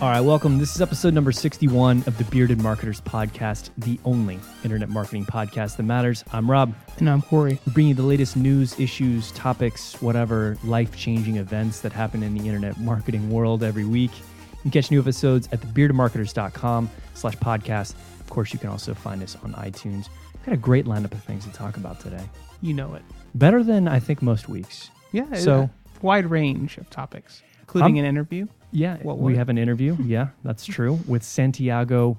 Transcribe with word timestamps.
All 0.00 0.08
right, 0.08 0.20
welcome. 0.20 0.58
This 0.58 0.76
is 0.76 0.80
episode 0.80 1.12
number 1.12 1.32
61 1.32 2.04
of 2.06 2.16
the 2.18 2.24
Bearded 2.24 2.62
Marketers 2.62 3.00
Podcast, 3.00 3.70
the 3.78 3.98
only 4.04 4.38
internet 4.62 4.88
marketing 4.88 5.24
podcast 5.24 5.76
that 5.76 5.82
matters. 5.82 6.22
I'm 6.32 6.48
Rob. 6.48 6.72
And 6.98 7.10
I'm 7.10 7.20
Corey. 7.20 7.58
We 7.66 7.72
bring 7.72 7.88
you 7.88 7.94
the 7.94 8.04
latest 8.04 8.36
news, 8.36 8.78
issues, 8.78 9.32
topics, 9.32 10.00
whatever 10.00 10.56
life 10.62 10.96
changing 10.96 11.36
events 11.38 11.80
that 11.80 11.92
happen 11.92 12.22
in 12.22 12.34
the 12.34 12.46
internet 12.46 12.78
marketing 12.78 13.28
world 13.28 13.64
every 13.64 13.84
week. 13.84 14.12
You 14.52 14.62
can 14.62 14.70
catch 14.70 14.88
new 14.92 15.00
episodes 15.00 15.48
at 15.50 15.60
thebeardedmarketers.com 15.62 16.88
slash 17.14 17.34
podcast. 17.38 17.94
Of 18.20 18.30
course, 18.30 18.52
you 18.52 18.60
can 18.60 18.70
also 18.70 18.94
find 18.94 19.20
us 19.20 19.36
on 19.42 19.52
iTunes. 19.54 20.08
We've 20.32 20.44
got 20.46 20.54
a 20.54 20.58
great 20.58 20.84
lineup 20.86 21.12
of 21.12 21.24
things 21.24 21.44
to 21.44 21.50
talk 21.52 21.76
about 21.76 21.98
today. 21.98 22.22
You 22.60 22.72
know 22.72 22.94
it. 22.94 23.02
Better 23.34 23.64
than 23.64 23.88
I 23.88 23.98
think 23.98 24.22
most 24.22 24.48
weeks. 24.48 24.90
Yeah. 25.10 25.34
So- 25.34 25.62
a 25.62 26.06
wide 26.06 26.26
range 26.26 26.78
of 26.78 26.88
topics, 26.88 27.42
including 27.62 27.94
Um, 27.98 28.04
an 28.04 28.08
interview. 28.08 28.46
Yeah, 28.70 28.96
What 29.02 29.18
we 29.18 29.36
have 29.36 29.48
an 29.48 29.58
interview. 29.58 29.96
Yeah, 30.04 30.28
that's 30.44 30.64
true. 30.66 30.98
With 31.06 31.22
Santiago 31.22 32.18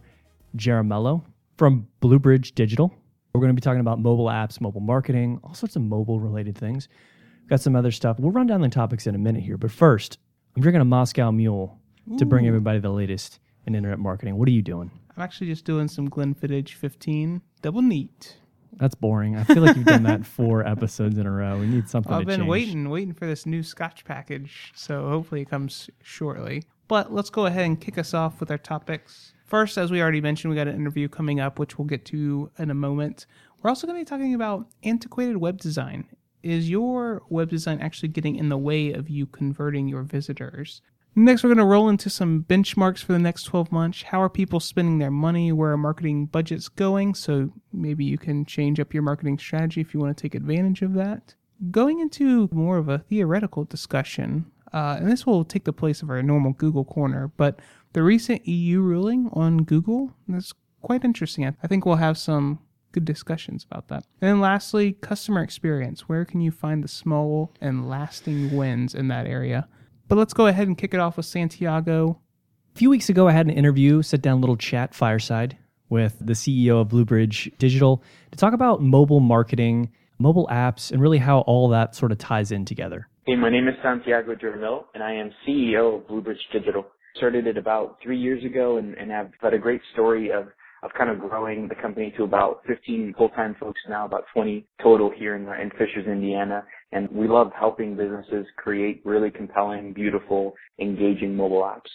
Jaramillo 0.57 1.23
from 1.57 1.87
Bluebridge 2.01 2.53
Digital. 2.55 2.93
We're 3.33 3.41
going 3.41 3.49
to 3.49 3.55
be 3.55 3.61
talking 3.61 3.79
about 3.81 3.99
mobile 3.99 4.25
apps, 4.25 4.59
mobile 4.59 4.81
marketing, 4.81 5.39
all 5.43 5.53
sorts 5.53 5.75
of 5.75 5.83
mobile 5.83 6.19
related 6.19 6.57
things. 6.57 6.87
Got 7.47 7.61
some 7.61 7.75
other 7.75 7.91
stuff. 7.91 8.19
We'll 8.19 8.31
run 8.31 8.47
down 8.47 8.61
the 8.61 8.69
topics 8.69 9.05
in 9.07 9.13
a 9.15 9.19
minute 9.19 9.43
here. 9.43 9.57
But 9.57 9.71
first, 9.71 10.17
I'm 10.55 10.61
drinking 10.61 10.81
a 10.81 10.85
Moscow 10.85 11.31
Mule 11.31 11.79
to 12.17 12.25
bring 12.25 12.47
everybody 12.47 12.79
the 12.79 12.89
latest 12.89 13.39
in 13.67 13.75
internet 13.75 13.99
marketing. 13.99 14.35
What 14.37 14.47
are 14.47 14.51
you 14.51 14.63
doing? 14.63 14.89
I'm 15.15 15.21
actually 15.23 15.47
just 15.47 15.65
doing 15.65 15.87
some 15.87 16.09
Glenfiddich 16.09 16.73
15 16.73 17.41
double 17.61 17.81
neat. 17.83 18.37
That's 18.79 18.95
boring. 18.95 19.35
I 19.35 19.43
feel 19.43 19.61
like 19.61 19.75
you've 19.75 19.85
done 19.85 20.03
that 20.03 20.25
four 20.25 20.65
episodes 20.65 21.17
in 21.17 21.27
a 21.27 21.31
row. 21.31 21.59
We 21.59 21.67
need 21.67 21.89
something 21.89 22.13
I've 22.13 22.25
been 22.25 22.39
change. 22.39 22.49
waiting, 22.49 22.89
waiting 22.89 23.13
for 23.13 23.25
this 23.25 23.45
new 23.45 23.61
Scotch 23.61 24.05
package, 24.05 24.71
so 24.73 25.09
hopefully 25.09 25.41
it 25.41 25.49
comes 25.49 25.89
shortly. 26.01 26.63
But 26.87 27.13
let's 27.13 27.29
go 27.29 27.45
ahead 27.45 27.65
and 27.65 27.79
kick 27.79 27.97
us 27.97 28.13
off 28.13 28.39
with 28.39 28.49
our 28.49 28.57
topics. 28.57 29.33
First, 29.45 29.77
as 29.77 29.91
we 29.91 30.01
already 30.01 30.21
mentioned, 30.21 30.49
we 30.49 30.55
got 30.55 30.67
an 30.67 30.75
interview 30.75 31.09
coming 31.09 31.39
up, 31.39 31.59
which 31.59 31.77
we'll 31.77 31.87
get 31.87 32.05
to 32.05 32.51
in 32.57 32.71
a 32.71 32.73
moment. 32.73 33.25
We're 33.61 33.69
also 33.69 33.85
going 33.85 33.99
to 33.99 34.05
be 34.05 34.09
talking 34.09 34.33
about 34.33 34.67
antiquated 34.83 35.37
web 35.37 35.59
design. 35.59 36.05
Is 36.41 36.69
your 36.69 37.21
web 37.29 37.49
design 37.49 37.81
actually 37.81 38.09
getting 38.09 38.37
in 38.37 38.47
the 38.47 38.57
way 38.57 38.93
of 38.93 39.09
you 39.09 39.25
converting 39.25 39.89
your 39.89 40.03
visitors? 40.03 40.81
Next, 41.19 41.43
we're 41.43 41.49
going 41.49 41.57
to 41.57 41.65
roll 41.65 41.89
into 41.89 42.09
some 42.09 42.45
benchmarks 42.47 43.03
for 43.03 43.11
the 43.11 43.19
next 43.19 43.43
12 43.43 43.73
months. 43.73 44.03
How 44.03 44.21
are 44.21 44.29
people 44.29 44.61
spending 44.61 44.99
their 44.99 45.11
money? 45.11 45.51
Where 45.51 45.73
are 45.73 45.77
marketing 45.77 46.27
budgets 46.27 46.69
going? 46.69 47.13
So 47.13 47.51
maybe 47.73 48.05
you 48.05 48.17
can 48.17 48.45
change 48.45 48.79
up 48.79 48.93
your 48.93 49.03
marketing 49.03 49.37
strategy 49.37 49.81
if 49.81 49.93
you 49.93 49.99
want 49.99 50.15
to 50.15 50.21
take 50.21 50.33
advantage 50.33 50.81
of 50.81 50.93
that. 50.93 51.35
Going 51.71 51.99
into 51.99 52.47
more 52.53 52.77
of 52.77 52.87
a 52.87 52.99
theoretical 52.99 53.65
discussion, 53.65 54.49
uh, 54.71 54.95
and 54.97 55.11
this 55.11 55.25
will 55.25 55.43
take 55.43 55.65
the 55.65 55.73
place 55.73 56.01
of 56.01 56.09
our 56.09 56.23
normal 56.23 56.53
Google 56.53 56.85
Corner, 56.85 57.33
but 57.35 57.59
the 57.91 58.01
recent 58.01 58.47
EU 58.47 58.79
ruling 58.79 59.29
on 59.33 59.63
Google 59.63 60.13
is 60.29 60.53
quite 60.81 61.03
interesting. 61.03 61.45
I 61.61 61.67
think 61.67 61.85
we'll 61.85 61.97
have 61.97 62.17
some 62.17 62.59
good 62.93 63.03
discussions 63.03 63.65
about 63.69 63.89
that. 63.89 64.05
And 64.21 64.29
then 64.29 64.39
lastly, 64.39 64.93
customer 64.93 65.43
experience. 65.43 66.07
Where 66.07 66.23
can 66.23 66.39
you 66.39 66.51
find 66.51 66.81
the 66.81 66.87
small 66.87 67.53
and 67.59 67.89
lasting 67.89 68.55
wins 68.55 68.95
in 68.95 69.09
that 69.09 69.27
area? 69.27 69.67
But 70.09 70.17
let's 70.17 70.33
go 70.33 70.47
ahead 70.47 70.67
and 70.67 70.75
kick 70.75 70.95
it 70.95 70.99
off 70.99 71.17
with 71.17 71.27
Santiago. 71.27 72.19
A 72.75 72.79
few 72.79 72.89
weeks 72.89 73.09
ago, 73.09 73.27
I 73.27 73.31
had 73.31 73.45
an 73.45 73.53
interview, 73.53 74.01
sit 74.01 74.23
down 74.23 74.39
a 74.39 74.41
little 74.41 74.57
chat 74.57 74.95
fireside 74.95 75.55
with 75.87 76.17
the 76.19 76.33
CEO 76.33 76.81
of 76.81 76.89
Bluebridge 76.89 77.51
Digital 77.59 78.03
to 78.31 78.37
talk 78.37 78.53
about 78.53 78.81
mobile 78.81 79.19
marketing, 79.19 79.91
mobile 80.17 80.47
apps, 80.51 80.91
and 80.91 80.99
really 80.99 81.19
how 81.19 81.41
all 81.41 81.69
that 81.69 81.95
sort 81.95 82.11
of 82.11 82.17
ties 82.17 82.51
in 82.51 82.65
together. 82.65 83.07
Hey, 83.27 83.35
my 83.35 83.51
name 83.51 83.67
is 83.67 83.75
Santiago 83.83 84.33
Jaramillo, 84.33 84.85
and 84.95 85.03
I 85.03 85.13
am 85.13 85.29
CEO 85.47 85.97
of 85.99 86.07
Bluebridge 86.07 86.39
Digital. 86.51 86.87
Started 87.15 87.45
it 87.45 87.57
about 87.57 87.97
three 88.01 88.17
years 88.17 88.43
ago 88.43 88.77
and, 88.77 88.95
and 88.95 89.11
have 89.11 89.29
had 89.39 89.53
a 89.53 89.59
great 89.59 89.81
story 89.93 90.31
of, 90.31 90.47
of 90.83 90.91
kind 90.97 91.09
of 91.09 91.19
growing 91.19 91.67
the 91.67 91.75
company 91.75 92.13
to 92.17 92.23
about 92.23 92.61
15 92.67 93.13
full-time 93.17 93.55
folks 93.59 93.81
now, 93.89 94.05
about 94.05 94.23
20 94.33 94.65
total 94.81 95.11
here 95.15 95.35
in, 95.35 95.43
in 95.61 95.69
Fishers, 95.71 96.07
Indiana. 96.07 96.63
And 96.91 97.09
we 97.11 97.27
love 97.27 97.51
helping 97.57 97.95
businesses 97.95 98.45
create 98.57 99.01
really 99.05 99.29
compelling, 99.29 99.93
beautiful, 99.93 100.53
engaging 100.79 101.35
mobile 101.35 101.61
apps. 101.61 101.89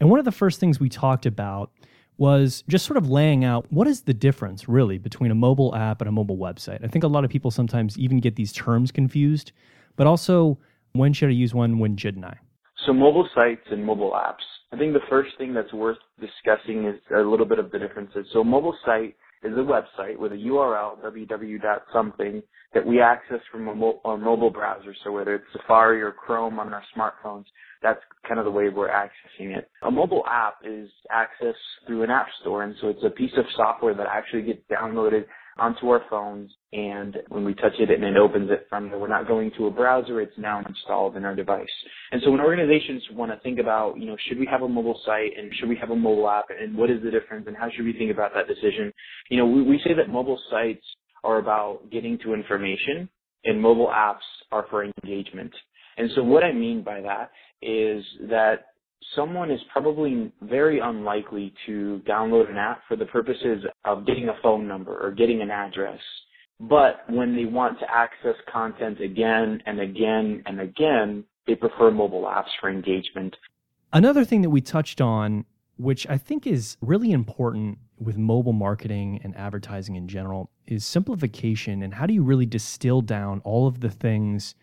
And 0.00 0.10
one 0.10 0.18
of 0.18 0.24
the 0.24 0.32
first 0.32 0.60
things 0.60 0.78
we 0.78 0.88
talked 0.88 1.26
about 1.26 1.70
was 2.18 2.64
just 2.68 2.86
sort 2.86 2.96
of 2.96 3.08
laying 3.08 3.44
out 3.44 3.66
what 3.70 3.86
is 3.86 4.02
the 4.02 4.14
difference 4.14 4.68
really 4.68 4.98
between 4.98 5.30
a 5.30 5.34
mobile 5.34 5.74
app 5.74 6.00
and 6.00 6.08
a 6.08 6.12
mobile 6.12 6.38
website. 6.38 6.82
I 6.82 6.88
think 6.88 7.04
a 7.04 7.08
lot 7.08 7.24
of 7.24 7.30
people 7.30 7.50
sometimes 7.50 7.98
even 7.98 8.20
get 8.20 8.36
these 8.36 8.52
terms 8.52 8.90
confused, 8.90 9.52
but 9.96 10.06
also 10.06 10.58
when 10.92 11.12
should 11.12 11.28
I 11.28 11.32
use 11.32 11.54
one, 11.54 11.78
when 11.78 11.96
shouldn't 11.96 12.24
I? 12.24 12.38
So 12.86 12.92
mobile 12.92 13.28
sites 13.34 13.66
and 13.70 13.84
mobile 13.84 14.12
apps. 14.12 14.44
I 14.72 14.76
think 14.76 14.92
the 14.92 15.00
first 15.10 15.30
thing 15.38 15.52
that's 15.52 15.72
worth 15.72 15.98
discussing 16.20 16.86
is 16.86 17.00
a 17.16 17.20
little 17.20 17.46
bit 17.46 17.58
of 17.58 17.70
the 17.72 17.78
differences. 17.78 18.26
So 18.32 18.40
a 18.40 18.44
mobile 18.44 18.76
site 18.84 19.16
is 19.42 19.52
a 19.56 19.60
website 19.60 20.16
with 20.18 20.32
a 20.32 20.36
URL, 20.36 21.02
www.something, 21.04 22.42
that 22.74 22.86
we 22.86 23.00
access 23.00 23.40
from 23.50 23.68
a 23.68 23.74
mo- 23.74 24.00
our 24.04 24.16
mobile 24.16 24.50
browser. 24.50 24.94
So 25.04 25.12
whether 25.12 25.34
it's 25.34 25.44
Safari 25.52 26.00
or 26.02 26.12
Chrome 26.12 26.58
on 26.58 26.72
our 26.72 26.82
smartphones, 26.96 27.44
that's 27.82 28.00
kind 28.26 28.38
of 28.38 28.44
the 28.44 28.50
way 28.50 28.68
we're 28.68 28.88
accessing 28.88 29.56
it. 29.56 29.68
A 29.82 29.90
mobile 29.90 30.24
app 30.28 30.56
is 30.64 30.88
accessed 31.12 31.54
through 31.86 32.02
an 32.02 32.10
app 32.10 32.26
store, 32.40 32.62
and 32.62 32.74
so 32.80 32.88
it's 32.88 33.04
a 33.04 33.10
piece 33.10 33.32
of 33.36 33.44
software 33.56 33.94
that 33.94 34.06
actually 34.10 34.42
gets 34.42 34.62
downloaded 34.70 35.24
onto 35.58 35.88
our 35.88 36.02
phones 36.10 36.50
and 36.72 37.16
when 37.28 37.44
we 37.44 37.54
touch 37.54 37.72
it 37.78 37.90
and 37.90 38.04
it 38.04 38.16
opens 38.16 38.50
it 38.50 38.66
from 38.68 38.90
there. 38.90 38.98
We're 38.98 39.08
not 39.08 39.26
going 39.26 39.50
to 39.56 39.66
a 39.66 39.70
browser, 39.70 40.20
it's 40.20 40.36
now 40.36 40.62
installed 40.66 41.16
in 41.16 41.24
our 41.24 41.34
device. 41.34 41.66
And 42.12 42.20
so 42.24 42.30
when 42.30 42.40
organizations 42.40 43.02
want 43.12 43.32
to 43.32 43.38
think 43.40 43.58
about, 43.58 43.98
you 43.98 44.06
know, 44.06 44.16
should 44.28 44.38
we 44.38 44.46
have 44.50 44.62
a 44.62 44.68
mobile 44.68 45.00
site 45.06 45.32
and 45.36 45.52
should 45.54 45.68
we 45.68 45.76
have 45.76 45.90
a 45.90 45.96
mobile 45.96 46.28
app 46.28 46.46
and 46.50 46.76
what 46.76 46.90
is 46.90 47.02
the 47.02 47.10
difference 47.10 47.46
and 47.46 47.56
how 47.56 47.70
should 47.74 47.84
we 47.84 47.94
think 47.94 48.10
about 48.10 48.32
that 48.34 48.46
decision? 48.46 48.92
You 49.30 49.38
know, 49.38 49.46
we, 49.46 49.62
we 49.62 49.80
say 49.86 49.94
that 49.94 50.10
mobile 50.10 50.40
sites 50.50 50.84
are 51.24 51.38
about 51.38 51.90
getting 51.90 52.18
to 52.24 52.34
information 52.34 53.08
and 53.44 53.60
mobile 53.60 53.88
apps 53.88 54.26
are 54.52 54.66
for 54.68 54.84
engagement. 54.84 55.52
And 55.96 56.10
so 56.14 56.22
what 56.22 56.44
I 56.44 56.52
mean 56.52 56.82
by 56.82 57.00
that 57.00 57.30
is 57.62 58.04
that 58.28 58.66
someone 59.14 59.50
is 59.50 59.60
probably 59.72 60.32
very 60.42 60.80
unlikely 60.80 61.52
to 61.66 62.00
download 62.08 62.50
an 62.50 62.56
app 62.56 62.82
for 62.88 62.96
the 62.96 63.06
purposes 63.06 63.64
of 63.84 64.06
getting 64.06 64.28
a 64.28 64.36
phone 64.42 64.66
number 64.68 64.96
or 64.98 65.10
getting 65.10 65.42
an 65.42 65.50
address. 65.50 66.00
But 66.58 67.00
when 67.08 67.36
they 67.36 67.44
want 67.44 67.78
to 67.80 67.86
access 67.90 68.34
content 68.50 69.00
again 69.00 69.62
and 69.66 69.80
again 69.80 70.42
and 70.46 70.60
again, 70.60 71.24
they 71.46 71.54
prefer 71.54 71.90
mobile 71.90 72.22
apps 72.22 72.50
for 72.60 72.70
engagement. 72.70 73.36
Another 73.92 74.24
thing 74.24 74.42
that 74.42 74.50
we 74.50 74.60
touched 74.60 75.00
on, 75.00 75.44
which 75.76 76.06
I 76.08 76.18
think 76.18 76.46
is 76.46 76.76
really 76.80 77.12
important 77.12 77.78
with 77.98 78.16
mobile 78.16 78.52
marketing 78.52 79.20
and 79.22 79.36
advertising 79.36 79.96
in 79.96 80.08
general, 80.08 80.50
is 80.66 80.84
simplification 80.84 81.82
and 81.82 81.94
how 81.94 82.06
do 82.06 82.14
you 82.14 82.22
really 82.22 82.46
distill 82.46 83.00
down 83.02 83.40
all 83.44 83.66
of 83.66 83.80
the 83.80 83.90
things 83.90 84.54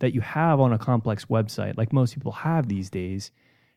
that 0.00 0.12
you 0.14 0.20
have 0.20 0.60
on 0.60 0.72
a 0.72 0.78
complex 0.78 1.26
website, 1.26 1.76
like 1.76 1.92
most 1.92 2.14
people 2.14 2.32
have 2.32 2.68
these 2.68 2.90
days, 2.90 3.30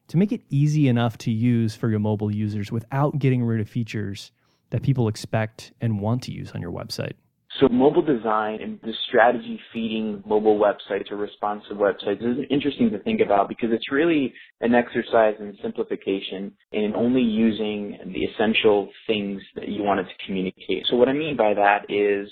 to 0.08 0.18
make 0.18 0.32
it 0.32 0.42
easy 0.50 0.88
enough 0.88 1.18
to 1.20 1.32
use 1.32 1.76
for 1.76 1.90
your 1.90 2.00
mobile 2.00 2.34
users 2.34 2.72
without 2.72 3.20
getting 3.20 3.44
rid 3.44 3.60
of 3.60 3.70
features 3.70 4.32
that 4.70 4.84
people 4.84 5.08
expect 5.08 5.72
and 5.82 6.00
want 6.00 6.24
to 6.24 6.32
use 6.32 6.52
on 6.52 6.62
your 6.62 6.72
website. 6.72 7.14
So 7.60 7.68
mobile 7.70 8.04
design 8.04 8.62
and 8.62 8.80
the 8.84 8.94
strategy 9.08 9.60
feeding 9.74 10.22
mobile 10.28 10.60
websites 10.60 11.12
or 11.12 11.16
responsive 11.16 11.78
websites 11.78 12.22
is 12.22 12.46
interesting 12.52 12.92
to 12.92 13.00
think 13.00 13.20
about 13.20 13.50
because 13.50 13.70
it's 13.72 13.92
really 13.92 14.34
an 14.62 14.76
exercise 14.76 15.36
in 15.40 15.58
simplification 15.62 16.52
and 16.72 16.96
only 16.96 17.22
using 17.22 17.98
the 18.14 18.26
essential 18.26 18.90
things 19.08 19.42
that 19.56 19.70
you 19.70 19.82
wanted 19.82 20.04
to 20.04 20.26
communicate. 20.26 20.86
So 20.90 20.98
what 20.98 21.10
I 21.10 21.14
mean 21.14 21.36
by 21.36 21.54
that 21.56 21.86
is 21.90 22.30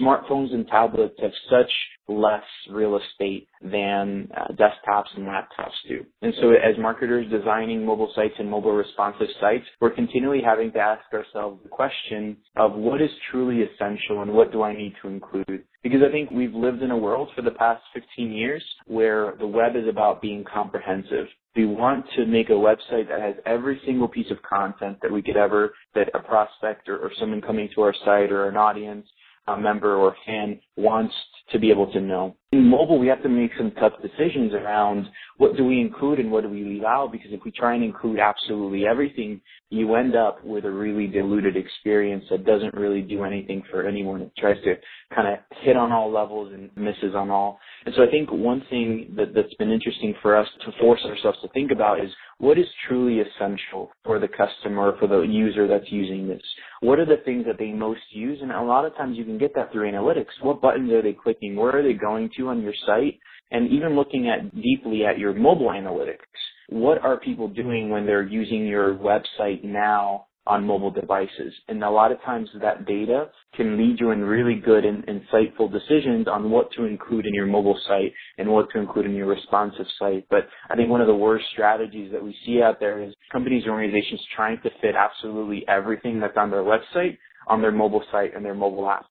smartphones 0.00 0.52
and 0.52 0.66
tablets 0.66 1.14
have 1.20 1.32
such 1.50 1.70
less 2.10 2.42
real 2.70 2.98
estate 2.98 3.48
than 3.62 4.28
uh, 4.36 4.48
desktops 4.52 5.06
and 5.16 5.26
laptops 5.26 5.76
do. 5.88 6.04
And 6.22 6.34
so 6.40 6.50
as 6.50 6.76
marketers 6.78 7.30
designing 7.30 7.84
mobile 7.84 8.12
sites 8.14 8.34
and 8.38 8.50
mobile 8.50 8.72
responsive 8.72 9.28
sites, 9.40 9.64
we're 9.80 9.90
continually 9.90 10.42
having 10.44 10.72
to 10.72 10.78
ask 10.78 11.02
ourselves 11.12 11.60
the 11.62 11.68
question 11.68 12.36
of 12.56 12.74
what 12.74 13.00
is 13.00 13.10
truly 13.30 13.62
essential 13.62 14.22
and 14.22 14.32
what 14.32 14.52
do 14.52 14.62
I 14.62 14.76
need 14.76 14.94
to 15.02 15.08
include? 15.08 15.64
Because 15.82 16.00
I 16.06 16.10
think 16.10 16.30
we've 16.30 16.54
lived 16.54 16.82
in 16.82 16.90
a 16.90 16.96
world 16.96 17.28
for 17.34 17.42
the 17.42 17.52
past 17.52 17.82
15 17.94 18.32
years 18.32 18.64
where 18.86 19.34
the 19.38 19.46
web 19.46 19.76
is 19.76 19.88
about 19.88 20.20
being 20.20 20.44
comprehensive. 20.52 21.26
We 21.56 21.66
want 21.66 22.06
to 22.16 22.26
make 22.26 22.48
a 22.50 22.52
website 22.52 23.08
that 23.08 23.20
has 23.20 23.34
every 23.44 23.80
single 23.84 24.06
piece 24.06 24.30
of 24.30 24.40
content 24.42 24.98
that 25.02 25.10
we 25.10 25.22
could 25.22 25.36
ever, 25.36 25.72
that 25.94 26.08
a 26.14 26.20
prospect 26.20 26.88
or, 26.88 26.98
or 26.98 27.10
someone 27.18 27.40
coming 27.40 27.68
to 27.74 27.82
our 27.82 27.94
site 28.04 28.30
or 28.30 28.48
an 28.48 28.56
audience 28.56 29.06
a 29.48 29.56
member 29.56 29.96
or 29.96 30.14
fan 30.26 30.60
wants 30.76 31.14
to 31.52 31.58
be 31.58 31.70
able 31.70 31.90
to 31.92 32.00
know. 32.00 32.36
In 32.52 32.68
mobile, 32.68 32.98
we 32.98 33.06
have 33.08 33.22
to 33.22 33.28
make 33.28 33.50
some 33.56 33.72
tough 33.72 33.92
decisions 34.02 34.52
around 34.54 35.06
what 35.38 35.56
do 35.56 35.64
we 35.64 35.80
include 35.80 36.18
and 36.18 36.30
what 36.30 36.42
do 36.42 36.48
we 36.48 36.64
leave 36.64 36.84
out 36.84 37.10
because 37.12 37.28
if 37.30 37.40
we 37.44 37.50
try 37.50 37.74
and 37.74 37.82
include 37.82 38.18
absolutely 38.18 38.86
everything, 38.86 39.40
you 39.70 39.94
end 39.94 40.16
up 40.16 40.44
with 40.44 40.64
a 40.64 40.70
really 40.70 41.06
diluted 41.06 41.56
experience 41.56 42.24
that 42.30 42.44
doesn't 42.44 42.74
really 42.74 43.02
do 43.02 43.24
anything 43.24 43.62
for 43.70 43.86
anyone. 43.86 44.22
It 44.22 44.32
tries 44.36 44.62
to 44.64 44.74
kind 45.14 45.28
of 45.28 45.38
hit 45.62 45.76
on 45.76 45.92
all 45.92 46.12
levels 46.12 46.52
and 46.52 46.70
misses 46.76 47.14
on 47.14 47.30
all. 47.30 47.58
And 47.86 47.94
so 47.96 48.02
I 48.02 48.10
think 48.10 48.30
one 48.30 48.62
thing 48.68 49.12
that, 49.16 49.34
that's 49.34 49.54
been 49.54 49.70
interesting 49.70 50.14
for 50.22 50.36
us 50.36 50.48
to 50.64 50.72
force 50.80 51.00
ourselves 51.04 51.38
to 51.42 51.48
think 51.48 51.70
about 51.70 52.00
is 52.00 52.10
what 52.40 52.58
is 52.58 52.66
truly 52.88 53.20
essential 53.20 53.90
for 54.02 54.18
the 54.18 54.28
customer, 54.28 54.96
for 54.98 55.06
the 55.06 55.20
user 55.20 55.68
that's 55.68 55.92
using 55.92 56.26
this? 56.26 56.42
What 56.80 56.98
are 56.98 57.04
the 57.04 57.22
things 57.24 57.44
that 57.46 57.58
they 57.58 57.70
most 57.70 58.00
use? 58.10 58.38
And 58.40 58.50
a 58.50 58.62
lot 58.62 58.86
of 58.86 58.96
times 58.96 59.18
you 59.18 59.24
can 59.24 59.36
get 59.38 59.54
that 59.54 59.70
through 59.70 59.92
analytics. 59.92 60.42
What 60.42 60.62
buttons 60.62 60.90
are 60.90 61.02
they 61.02 61.12
clicking? 61.12 61.54
Where 61.54 61.76
are 61.76 61.82
they 61.82 61.92
going 61.92 62.30
to 62.38 62.48
on 62.48 62.62
your 62.62 62.72
site? 62.86 63.18
And 63.50 63.70
even 63.70 63.94
looking 63.94 64.28
at 64.28 64.54
deeply 64.54 65.04
at 65.04 65.18
your 65.18 65.34
mobile 65.34 65.68
analytics. 65.68 66.16
What 66.70 67.02
are 67.04 67.20
people 67.20 67.48
doing 67.48 67.90
when 67.90 68.06
they're 68.06 68.26
using 68.26 68.66
your 68.66 68.94
website 68.94 69.62
now 69.62 70.26
on 70.46 70.66
mobile 70.66 70.90
devices. 70.90 71.52
And 71.68 71.82
a 71.84 71.90
lot 71.90 72.12
of 72.12 72.20
times 72.22 72.48
that 72.60 72.86
data 72.86 73.26
can 73.54 73.76
lead 73.76 74.00
you 74.00 74.10
in 74.10 74.20
really 74.20 74.54
good 74.54 74.84
and 74.84 75.04
insightful 75.06 75.70
decisions 75.70 76.26
on 76.26 76.50
what 76.50 76.72
to 76.72 76.84
include 76.84 77.26
in 77.26 77.34
your 77.34 77.46
mobile 77.46 77.78
site 77.86 78.12
and 78.38 78.48
what 78.48 78.70
to 78.72 78.78
include 78.78 79.06
in 79.06 79.14
your 79.14 79.26
responsive 79.26 79.86
site. 79.98 80.26
But 80.30 80.48
I 80.70 80.76
think 80.76 80.88
one 80.88 81.00
of 81.00 81.06
the 81.06 81.14
worst 81.14 81.44
strategies 81.52 82.10
that 82.12 82.22
we 82.22 82.34
see 82.46 82.62
out 82.62 82.80
there 82.80 83.02
is 83.02 83.14
companies 83.30 83.64
and 83.64 83.72
organizations 83.72 84.20
trying 84.34 84.60
to 84.62 84.70
fit 84.80 84.94
absolutely 84.96 85.64
everything 85.68 86.20
that's 86.20 86.36
on 86.36 86.50
their 86.50 86.64
website 86.64 87.18
on 87.46 87.60
their 87.60 87.72
mobile 87.72 88.04
site 88.12 88.34
and 88.34 88.44
their 88.44 88.54
mobile 88.54 88.88
app. 88.88 89.06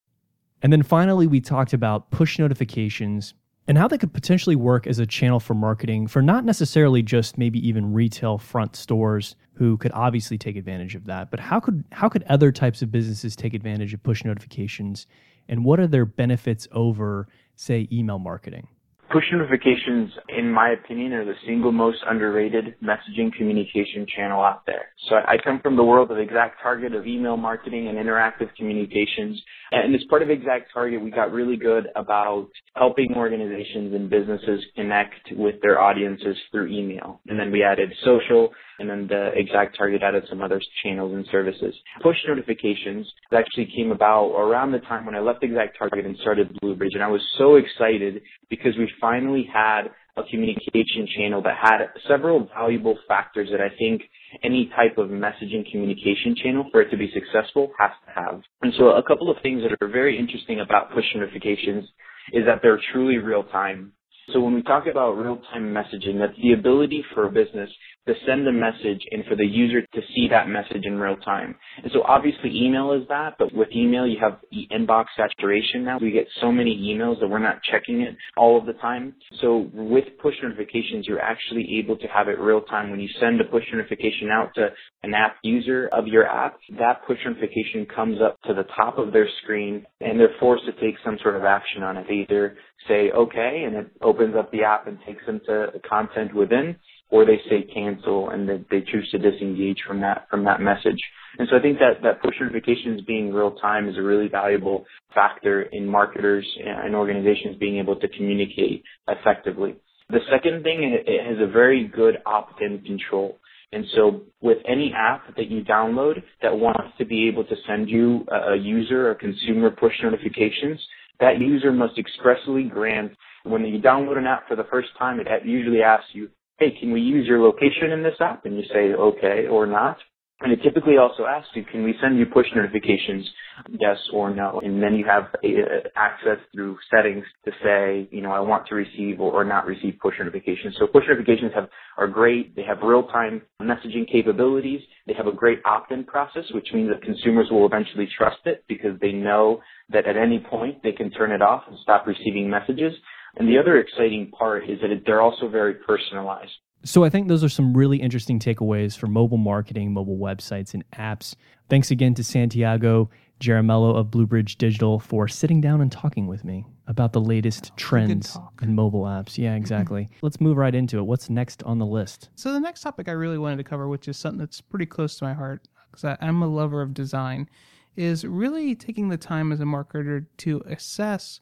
And 0.62 0.74
then 0.74 0.84
finally, 0.84 1.28
we 1.28 1.40
talked 1.42 1.74
about 1.74 2.12
push 2.12 2.38
notifications 2.38 3.34
and 3.70 3.78
how 3.78 3.88
they 3.88 4.00
could 4.00 4.12
potentially 4.12 4.56
work 4.56 4.88
as 4.88 4.98
a 4.98 5.06
channel 5.06 5.40
for 5.40 5.54
marketing 5.54 6.08
for 6.08 6.24
not 6.24 6.44
necessarily 6.44 7.04
just 7.04 7.38
maybe 7.38 7.66
even 7.66 7.94
retail 7.94 8.40
front 8.40 8.76
stores 8.76 9.36
who 9.54 9.78
could 9.78 9.92
obviously 9.94 10.40
take 10.40 10.56
advantage 10.56 10.96
of 10.96 11.06
that, 11.06 11.30
but 11.30 11.40
how 11.40 11.60
could 11.60 11.86
how 11.92 12.10
could 12.10 12.24
other 12.24 12.52
types 12.52 12.82
of 12.82 12.92
businesses 12.92 13.36
take 13.36 13.54
advantage 13.54 13.94
of 13.94 14.02
push 14.02 14.26
notifications 14.26 15.06
and 15.48 15.64
what 15.64 15.80
are 15.80 15.86
their 15.86 16.06
benefits 16.06 16.68
over 16.72 17.28
say 17.56 17.88
email 17.92 18.18
marketing? 18.18 18.68
Push 19.12 19.24
notifications, 19.32 20.12
in 20.38 20.52
my 20.52 20.70
opinion, 20.70 21.14
are 21.14 21.26
the 21.26 21.34
single 21.44 21.72
most 21.72 21.98
underrated 22.08 22.76
messaging 22.84 23.34
communication 23.36 24.06
channel 24.16 24.44
out 24.44 24.68
there. 24.68 24.90
So 25.10 25.16
I 25.16 25.38
come 25.44 25.60
from 25.62 25.76
the 25.76 25.84
world 25.84 26.12
of 26.12 26.18
ExactTarget 26.18 26.96
of 26.96 27.08
email 27.08 27.36
marketing 27.36 27.88
and 27.88 27.98
interactive 27.98 28.54
communications. 28.56 29.42
And 29.72 29.96
as 29.96 30.02
part 30.12 30.22
of 30.22 30.28
ExactTarget, 30.28 31.04
we 31.04 31.10
got 31.10 31.32
really 31.32 31.58
good 31.58 31.88
about 31.96 32.50
helping 32.76 33.16
organizations 33.16 33.96
and 33.96 34.12
businesses 34.12 34.64
connect 34.76 35.32
with 35.32 35.56
their 35.64 35.82
audiences 35.82 36.38
through 36.52 36.68
email. 36.68 37.20
And 37.28 37.40
then 37.40 37.52
we 37.52 37.64
added 37.64 37.92
social, 38.06 38.50
and 38.80 38.90
then 38.90 39.08
the 39.08 39.32
ExactTarget 39.38 40.02
added 40.02 40.24
some 40.30 40.42
other 40.42 40.62
channels 40.84 41.14
and 41.14 41.26
services. 41.32 41.76
Push 42.02 42.18
notifications 42.28 43.08
actually 43.34 43.72
came 43.76 43.92
about 43.92 44.32
around 44.32 44.72
the 44.72 44.80
time 44.80 45.06
when 45.06 45.16
I 45.16 45.20
left 45.20 45.44
ExactTarget 45.44 46.06
and 46.06 46.18
started 46.22 46.58
Bluebridge. 46.62 46.94
And 46.94 47.04
I 47.04 47.08
was 47.08 47.22
so 47.38 47.56
excited 47.56 48.22
because 48.50 48.78
we 48.78 48.90
finally 49.00 49.48
had 49.52 49.84
a 50.18 50.24
communication 50.30 51.08
channel 51.16 51.42
that 51.44 51.56
had 51.62 51.86
several 52.08 52.50
valuable 52.54 52.98
factors 53.08 53.50
that 53.52 53.62
I 53.62 53.70
think 53.78 54.02
any 54.44 54.70
type 54.76 54.98
of 54.98 55.10
messaging 55.10 55.70
communication 55.72 56.36
channel 56.42 56.66
for 56.72 56.82
it 56.82 56.90
to 56.92 56.98
be 56.98 57.12
successful 57.14 57.72
has 57.78 57.92
to 58.06 58.14
have. 58.14 58.42
And 58.62 58.74
so 58.78 58.90
a 58.90 59.04
couple 59.04 59.30
of 59.30 59.38
things 59.42 59.62
that 59.64 59.76
are 59.82 59.90
very 59.90 60.18
interesting 60.18 60.60
about 60.60 60.92
push 60.94 61.06
notifications 61.16 61.86
is 62.34 62.46
that 62.46 62.60
they're 62.62 62.80
truly 62.92 63.18
real 63.18 63.44
time. 63.44 63.94
So 64.34 64.40
when 64.40 64.54
we 64.54 64.62
talk 64.62 64.86
about 64.86 65.14
real-time 65.14 65.74
messaging, 65.74 66.20
that's 66.20 66.38
the 66.42 66.54
ability 66.54 67.04
for 67.16 67.26
a 67.26 67.32
business 67.32 67.70
to 68.10 68.16
send 68.26 68.48
a 68.48 68.52
message 68.54 69.02
and 69.12 69.24
for 69.26 69.36
the 69.36 69.46
user 69.46 69.82
to 69.82 70.02
see 70.16 70.28
that 70.30 70.50
message 70.50 70.84
in 70.86 71.00
real 71.00 71.18
time. 71.18 71.56
And 71.84 71.92
so 71.94 72.04
obviously 72.04 72.52
email 72.56 72.94
is 72.94 73.08
that, 73.10 73.36
but 73.40 73.54
with 73.54 73.70
email 73.76 74.08
you 74.08 74.18
have 74.20 74.40
inbox 74.74 75.06
saturation 75.16 75.86
now. 75.86 76.00
We 76.02 76.12
get 76.12 76.28
so 76.42 76.52
many 76.52 76.76
emails 76.78 77.20
that 77.22 77.28
we're 77.30 77.40
not 77.40 77.62
checking 77.72 78.02
it 78.02 78.16
all 78.38 78.58
of 78.58 78.66
the 78.66 78.74
time. 78.74 79.16
So 79.42 79.70
with 79.74 80.06
push 80.22 80.36
notifications, 80.42 81.08
you're 81.08 81.22
actually 81.22 81.80
able 81.80 81.98
to 81.98 82.08
have 82.08 82.30
it 82.30 82.40
real 82.40 82.62
time. 82.62 82.92
When 82.92 83.00
you 83.00 83.10
send 83.20 83.40
a 83.42 83.46
push 83.46 83.64
notification 83.74 84.30
out 84.32 84.52
to 84.56 84.70
an 85.04 85.14
app 85.14 85.38
user 85.44 85.90
of 85.94 86.08
your 86.08 86.26
app, 86.28 86.60
that 86.80 87.06
push 87.08 87.20
notification 87.26 87.86
comes 87.94 88.20
up 88.22 88.42
to 88.48 88.56
the 88.56 88.66
top 88.76 88.98
of 88.98 89.14
their 89.14 89.28
screen 89.44 89.86
and 90.02 90.20
they're 90.20 90.36
forced 90.40 90.66
to 90.66 90.74
take 90.74 90.96
some 91.06 91.20
sort 91.22 91.36
of 91.36 91.44
action 91.46 91.84
on 91.84 91.98
it. 91.98 92.08
They 92.10 92.26
either 92.30 92.58
say 92.88 93.12
okay 93.12 93.64
and 93.68 93.76
it 93.76 93.92
opens 94.02 94.36
up 94.38 94.52
the 94.52 94.64
app 94.64 94.88
and 94.88 94.98
takes 95.06 95.26
them 95.26 95.40
to 95.48 95.68
the 95.74 95.82
content 95.88 96.34
within 96.36 96.76
or 97.10 97.26
they 97.26 97.40
say 97.50 97.64
cancel 97.74 98.30
and 98.30 98.48
they 98.48 98.82
choose 98.82 99.10
to 99.12 99.18
disengage 99.18 99.80
from 99.88 100.02
that 100.02 100.28
from 100.30 100.44
that 100.46 100.62
message. 100.62 101.00
And 101.38 101.48
so 101.50 101.58
I 101.58 101.62
think 101.62 101.80
that 101.80 102.02
that 102.04 102.22
push 102.22 102.36
notifications 102.40 103.02
being 103.02 103.34
real 103.34 103.52
time 103.52 103.88
is 103.88 103.98
a 103.98 104.02
really 104.02 104.28
valuable 104.28 104.86
factor 105.14 105.64
in 105.64 105.88
marketers 105.88 106.46
and 106.64 106.96
organizations 106.96 107.58
being 107.60 107.78
able 107.78 107.96
to 108.00 108.08
communicate 108.10 108.84
effectively. 109.08 109.76
The 110.10 110.20
second 110.32 110.64
thing, 110.64 111.00
it 111.06 111.28
has 111.28 111.38
a 111.40 111.52
very 111.52 111.88
good 111.88 112.18
opt-in 112.26 112.82
control. 112.82 113.38
And 113.72 113.86
so 113.96 114.22
with 114.42 114.58
any 114.68 114.92
app 114.98 115.36
that 115.36 115.52
you 115.52 115.64
download 115.64 116.24
that 116.42 116.58
wants 116.58 116.98
to 116.98 117.06
be 117.06 117.28
able 117.28 117.44
to 117.44 117.56
send 117.68 117.88
you 117.88 118.26
a 118.32 118.56
user 118.56 119.12
or 119.12 119.14
consumer 119.14 119.70
push 119.70 119.94
notifications, 120.02 120.80
that 121.20 121.40
user 121.40 121.72
must 121.72 122.00
expressly 122.00 122.64
grant 122.64 123.12
when 123.44 123.66
you 123.66 123.80
download 123.80 124.18
an 124.18 124.26
app 124.26 124.48
for 124.48 124.56
the 124.56 124.66
first 124.66 124.90
time, 124.98 125.20
it 125.20 125.28
usually 125.46 125.82
asks 125.82 126.08
you, 126.14 126.30
hey, 126.60 126.72
can 126.80 126.92
we 126.92 127.02
use 127.02 127.28
your 127.28 127.42
location 127.42 127.92
in 127.92 128.04
this 128.04 128.16
app? 128.20 128.46
And 128.46 128.58
you 128.58 128.64
say, 128.74 128.94
okay, 128.94 129.48
or 129.48 129.66
not. 129.66 129.98
And 130.42 130.54
it 130.54 130.64
typically 130.64 130.96
also 130.98 131.26
asks 131.26 131.50
you, 131.54 131.66
can 131.66 131.84
we 131.84 131.96
send 132.02 132.18
you 132.18 132.26
push 132.26 132.48
notifications, 132.56 133.30
yes 133.72 133.98
or 134.14 134.34
no? 134.34 134.62
And 134.64 134.82
then 134.82 134.96
you 134.96 135.06
have 135.06 135.24
a, 135.44 135.90
access 135.98 136.38
through 136.54 136.78
settings 136.90 137.26
to 137.44 137.52
say, 137.62 138.08
you 138.10 138.22
know, 138.22 138.32
I 138.32 138.40
want 138.40 138.66
to 138.68 138.76
receive 138.76 139.20
or, 139.20 139.34
or 139.34 139.44
not 139.44 139.66
receive 139.66 139.96
push 140.02 140.16
notifications. 140.18 140.78
So 140.80 140.88
push 140.88 141.04
notifications 141.10 141.52
have, 141.56 141.68
are 141.98 142.08
great. 142.08 142.56
They 142.56 142.64
have 142.64 142.78
real-time 142.82 143.42
messaging 143.62 144.10
capabilities. 144.10 144.80
They 145.08 145.14
have 145.14 145.28
a 145.28 145.34
great 145.34 145.60
opt-in 145.66 146.06
process, 146.06 146.46
which 146.54 146.70
means 146.74 146.90
that 146.90 147.02
consumers 147.02 147.48
will 147.52 147.66
eventually 147.66 148.08
trust 148.18 148.40
it 148.46 148.64
because 148.70 148.98
they 149.02 149.12
know 149.12 149.60
that 149.90 150.08
at 150.08 150.16
any 150.16 150.40
point 150.40 150.82
they 150.84 150.94
can 150.94 151.12
turn 151.12 151.34
it 151.34 151.42
off 151.42 151.64
and 151.68 151.78
stop 151.84 152.08
receiving 152.08 152.50
messages. 152.50 152.94
And 153.38 153.48
the 153.48 153.58
other 153.58 153.78
exciting 153.78 154.32
part 154.32 154.70
is 154.70 154.80
that 154.82 154.90
they're 155.06 155.22
also 155.22 155.48
very 155.48 155.76
personalized. 155.76 156.52
So 156.84 157.04
I 157.04 157.10
think 157.10 157.28
those 157.28 157.44
are 157.44 157.50
some 157.50 157.76
really 157.76 157.98
interesting 157.98 158.40
takeaways 158.40 158.98
for 158.98 159.08
mobile 159.08 159.38
marketing, 159.38 159.94
mobile 159.94 160.18
websites, 160.18 160.74
and 160.74 160.84
apps. 160.92 161.36
Thanks 161.70 161.92
again 161.92 162.14
to 162.16 162.24
Santiago 162.24 163.10
Jaramillo 163.42 163.96
of 163.96 164.12
Bluebridge 164.12 164.58
Digital 164.58 165.00
for 165.00 165.28
sitting 165.28 165.60
down 165.60 165.82
and 165.82 165.92
talking 165.92 166.28
with 166.28 166.44
me 166.44 166.66
about 166.88 167.14
the 167.14 167.22
latest 167.22 167.76
trends 167.76 168.38
in 168.62 168.76
mobile 168.76 169.04
apps. 169.04 169.38
Yeah, 169.38 169.56
exactly. 169.56 170.04
Mm-hmm. 170.04 170.20
Let's 170.22 170.42
move 170.42 170.58
right 170.58 170.74
into 170.74 170.98
it. 170.98 171.04
What's 171.04 171.30
next 171.30 171.64
on 171.64 171.80
the 171.80 171.86
list? 171.86 172.30
So 172.36 172.54
the 172.54 172.60
next 172.60 172.82
topic 172.82 173.08
I 173.10 173.14
really 173.14 173.38
wanted 173.38 173.58
to 173.58 173.64
cover, 173.64 173.88
which 173.88 174.08
is 174.08 174.18
something 174.18 174.40
that's 174.40 174.62
pretty 174.62 174.86
close 174.86 175.18
to 175.18 175.26
my 175.26 175.34
heart, 175.34 175.68
because 175.92 176.18
I'm 176.22 176.42
a 176.42 176.48
lover 176.48 176.82
of 176.82 176.94
design, 176.94 177.50
is 177.96 178.24
really 178.24 178.74
taking 178.76 179.10
the 179.10 179.18
time 179.18 179.52
as 179.52 179.60
a 179.60 179.66
marketer 179.66 180.26
to 180.38 180.62
assess 180.66 181.42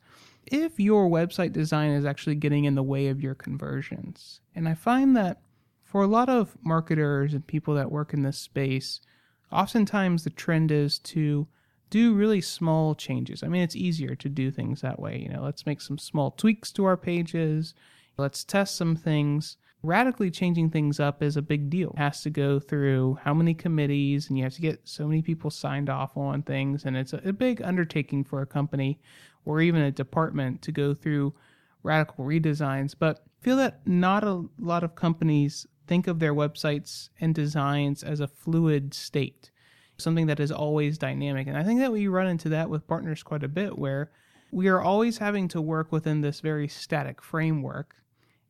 if 0.52 0.80
your 0.80 1.10
website 1.10 1.54
design 1.54 1.92
is 1.92 2.06
actually 2.06 2.36
getting 2.36 2.66
in 2.66 2.76
the 2.76 2.84
way 2.84 3.08
of 3.08 3.22
your 3.22 3.36
conversions. 3.36 4.42
And 4.56 4.68
I 4.68 4.74
find 4.74 5.16
that 5.16 5.42
for 5.84 6.02
a 6.02 6.08
lot 6.08 6.30
of 6.30 6.58
marketers 6.62 7.34
and 7.34 7.46
people 7.46 7.74
that 7.76 7.92
work 7.92 8.14
in 8.14 8.24
this 8.24 8.38
space, 8.38 9.02
oftentimes 9.52 10.24
the 10.24 10.30
trend 10.30 10.72
is 10.72 11.00
to 11.00 11.48
do 11.90 12.14
really 12.14 12.42
small 12.42 12.96
changes. 12.96 13.44
I 13.44 13.48
mean, 13.48 13.62
it's 13.62 13.76
easier 13.76 14.16
to 14.16 14.30
do 14.30 14.52
things 14.52 14.82
that 14.82 15.00
way. 15.00 15.18
You 15.18 15.30
know, 15.30 15.42
let's 15.42 15.66
make 15.66 15.82
some 15.82 15.98
small 15.98 16.32
tweaks 16.32 16.72
to 16.74 16.86
our 16.86 16.98
pages, 16.98 17.74
let's 18.18 18.44
test 18.44 18.76
some 18.76 18.96
things. 18.96 19.58
Radically 19.84 20.32
changing 20.32 20.72
things 20.72 21.00
up 21.00 21.22
is 21.22 21.38
a 21.38 21.42
big 21.42 21.70
deal. 21.70 21.92
It 21.92 22.00
has 22.00 22.22
to 22.24 22.32
go 22.32 22.60
through 22.60 23.20
how 23.24 23.34
many 23.34 23.54
committees, 23.54 24.28
and 24.28 24.38
you 24.38 24.44
have 24.44 24.56
to 24.56 24.62
get 24.62 24.82
so 24.84 25.08
many 25.08 25.22
people 25.22 25.52
signed 25.52 25.88
off 25.88 26.18
on 26.18 26.42
things, 26.42 26.84
and 26.84 26.98
it's 26.98 27.14
a, 27.14 27.22
a 27.24 27.32
big 27.32 27.62
undertaking 27.62 28.24
for 28.24 28.42
a 28.42 28.48
company 28.48 29.00
or 29.48 29.62
even 29.62 29.82
a 29.82 29.92
department 29.92 30.62
to 30.62 30.72
go 30.72 30.94
through 30.94 31.34
radical 31.82 32.26
redesigns. 32.26 32.94
But 32.98 33.24
feel 33.40 33.56
that 33.58 33.88
not 33.88 34.24
a 34.24 34.44
lot 34.60 34.84
of 34.84 34.96
companies 34.96 35.66
think 35.88 36.08
of 36.08 36.20
their 36.20 36.36
websites 36.36 37.10
and 37.22 37.34
designs 37.34 38.04
as 38.04 38.20
a 38.20 38.28
fluid 38.28 38.94
state, 38.94 39.52
something 39.98 40.28
that 40.28 40.42
is 40.42 40.52
always 40.52 40.98
dynamic. 40.98 41.48
And 41.48 41.58
I 41.58 41.64
think 41.64 41.80
that 41.80 41.94
we 41.94 42.08
run 42.08 42.28
into 42.28 42.50
that 42.50 42.70
with 42.70 42.88
partners 42.88 43.24
quite 43.24 43.44
a 43.44 43.48
bit, 43.48 43.80
where 43.80 44.12
we 44.52 44.68
are 44.68 44.82
always 44.82 45.18
having 45.18 45.48
to 45.50 45.62
work 45.62 45.92
within 45.92 46.22
this 46.22 46.42
very 46.42 46.68
static 46.68 47.22
framework 47.22 47.96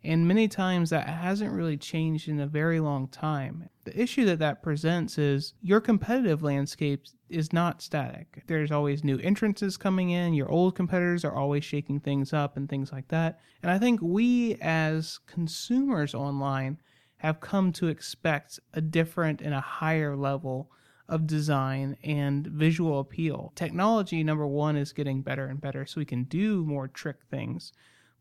and 0.07 0.25
many 0.25 0.47
times 0.47 0.89
that 0.89 1.05
hasn't 1.05 1.51
really 1.51 1.75
changed 1.75 2.29
in 2.29 2.39
a 2.39 2.47
very 2.47 2.79
long 2.79 3.09
time. 3.09 3.67
The 3.83 4.01
issue 4.01 4.23
that 4.25 4.39
that 4.39 4.63
presents 4.63 5.17
is 5.17 5.53
your 5.61 5.81
competitive 5.81 6.41
landscape 6.41 7.03
is 7.29 7.51
not 7.51 7.81
static. 7.81 8.43
There's 8.47 8.71
always 8.71 9.03
new 9.03 9.19
entrances 9.19 9.75
coming 9.75 10.11
in, 10.11 10.33
your 10.33 10.49
old 10.49 10.75
competitors 10.75 11.25
are 11.25 11.35
always 11.35 11.65
shaking 11.65 11.99
things 11.99 12.31
up 12.31 12.55
and 12.55 12.69
things 12.69 12.89
like 12.93 13.09
that. 13.09 13.41
And 13.61 13.69
I 13.69 13.77
think 13.77 13.99
we 14.01 14.55
as 14.61 15.19
consumers 15.27 16.15
online 16.15 16.79
have 17.17 17.41
come 17.41 17.73
to 17.73 17.89
expect 17.89 18.61
a 18.73 18.79
different 18.79 19.41
and 19.41 19.53
a 19.53 19.59
higher 19.59 20.15
level 20.15 20.71
of 21.09 21.27
design 21.27 21.97
and 22.01 22.47
visual 22.47 23.01
appeal. 23.01 23.51
Technology, 23.55 24.23
number 24.23 24.47
one, 24.47 24.77
is 24.77 24.93
getting 24.93 25.21
better 25.21 25.47
and 25.47 25.59
better 25.59 25.85
so 25.85 25.99
we 25.99 26.05
can 26.05 26.23
do 26.23 26.63
more 26.63 26.87
trick 26.87 27.17
things 27.29 27.73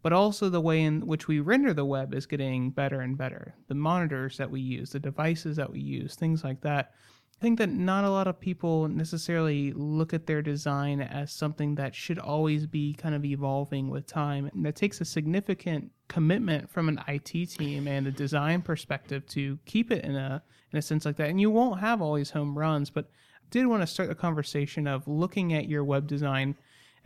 but 0.02 0.12
also 0.12 0.48
the 0.48 0.60
way 0.60 0.82
in 0.82 1.06
which 1.06 1.28
we 1.28 1.40
render 1.40 1.74
the 1.74 1.84
web 1.84 2.14
is 2.14 2.26
getting 2.26 2.70
better 2.70 3.00
and 3.00 3.18
better. 3.18 3.54
The 3.68 3.74
monitors 3.74 4.36
that 4.36 4.50
we 4.50 4.60
use, 4.60 4.90
the 4.90 5.00
devices 5.00 5.56
that 5.56 5.70
we 5.70 5.80
use, 5.80 6.14
things 6.14 6.44
like 6.44 6.60
that. 6.62 6.92
I 7.38 7.42
think 7.42 7.58
that 7.58 7.68
not 7.68 8.04
a 8.04 8.10
lot 8.10 8.28
of 8.28 8.40
people 8.40 8.88
necessarily 8.88 9.72
look 9.72 10.14
at 10.14 10.26
their 10.26 10.40
design 10.40 11.02
as 11.02 11.32
something 11.32 11.74
that 11.74 11.94
should 11.94 12.18
always 12.18 12.66
be 12.66 12.94
kind 12.94 13.14
of 13.14 13.26
evolving 13.26 13.90
with 13.90 14.06
time. 14.06 14.50
And 14.54 14.64
that 14.64 14.74
takes 14.74 15.02
a 15.02 15.04
significant 15.04 15.90
commitment 16.08 16.70
from 16.70 16.88
an 16.88 17.02
IT 17.08 17.50
team 17.50 17.88
and 17.88 18.06
a 18.06 18.10
design 18.10 18.62
perspective 18.62 19.26
to 19.28 19.58
keep 19.66 19.90
it 19.90 20.02
in 20.04 20.16
a 20.16 20.42
in 20.72 20.78
a 20.78 20.82
sense 20.82 21.04
like 21.04 21.16
that. 21.16 21.28
And 21.28 21.40
you 21.40 21.50
won't 21.50 21.80
have 21.80 22.00
all 22.00 22.14
these 22.14 22.30
home 22.30 22.56
runs, 22.56 22.88
but 22.88 23.10
I 23.34 23.46
did 23.50 23.66
want 23.66 23.82
to 23.82 23.86
start 23.86 24.08
the 24.08 24.14
conversation 24.14 24.86
of 24.86 25.06
looking 25.06 25.52
at 25.52 25.68
your 25.68 25.84
web 25.84 26.06
design 26.06 26.56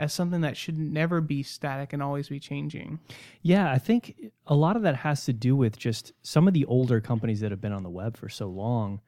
as 0.01 0.15
something 0.15 0.41
that 0.41 0.57
should 0.57 0.79
never 0.79 1.21
be 1.21 1.43
static 1.43 1.93
and 1.93 2.03
always 2.03 2.31
be 2.31 2.41
changing. 2.41 2.99
Yeah, 3.43 3.71
I 3.71 3.79
think 3.79 4.33
a 4.47 4.55
lot 4.55 4.75
of 4.75 4.83
that 4.83 4.97
has 4.97 5.27
to 5.27 5.35
do 5.35 5.55
with 5.55 5.79
just 5.79 6.15
some 6.23 6.49
of 6.49 6.55
the 6.55 6.65
older 6.65 7.03
companies 7.03 7.41
that 7.41 7.51
have 7.51 7.61
been 7.61 7.75
on 7.75 7.83
the 7.83 7.91
web 7.91 8.17
for 8.17 8.31
so 8.31 8.47
long 8.47 9.03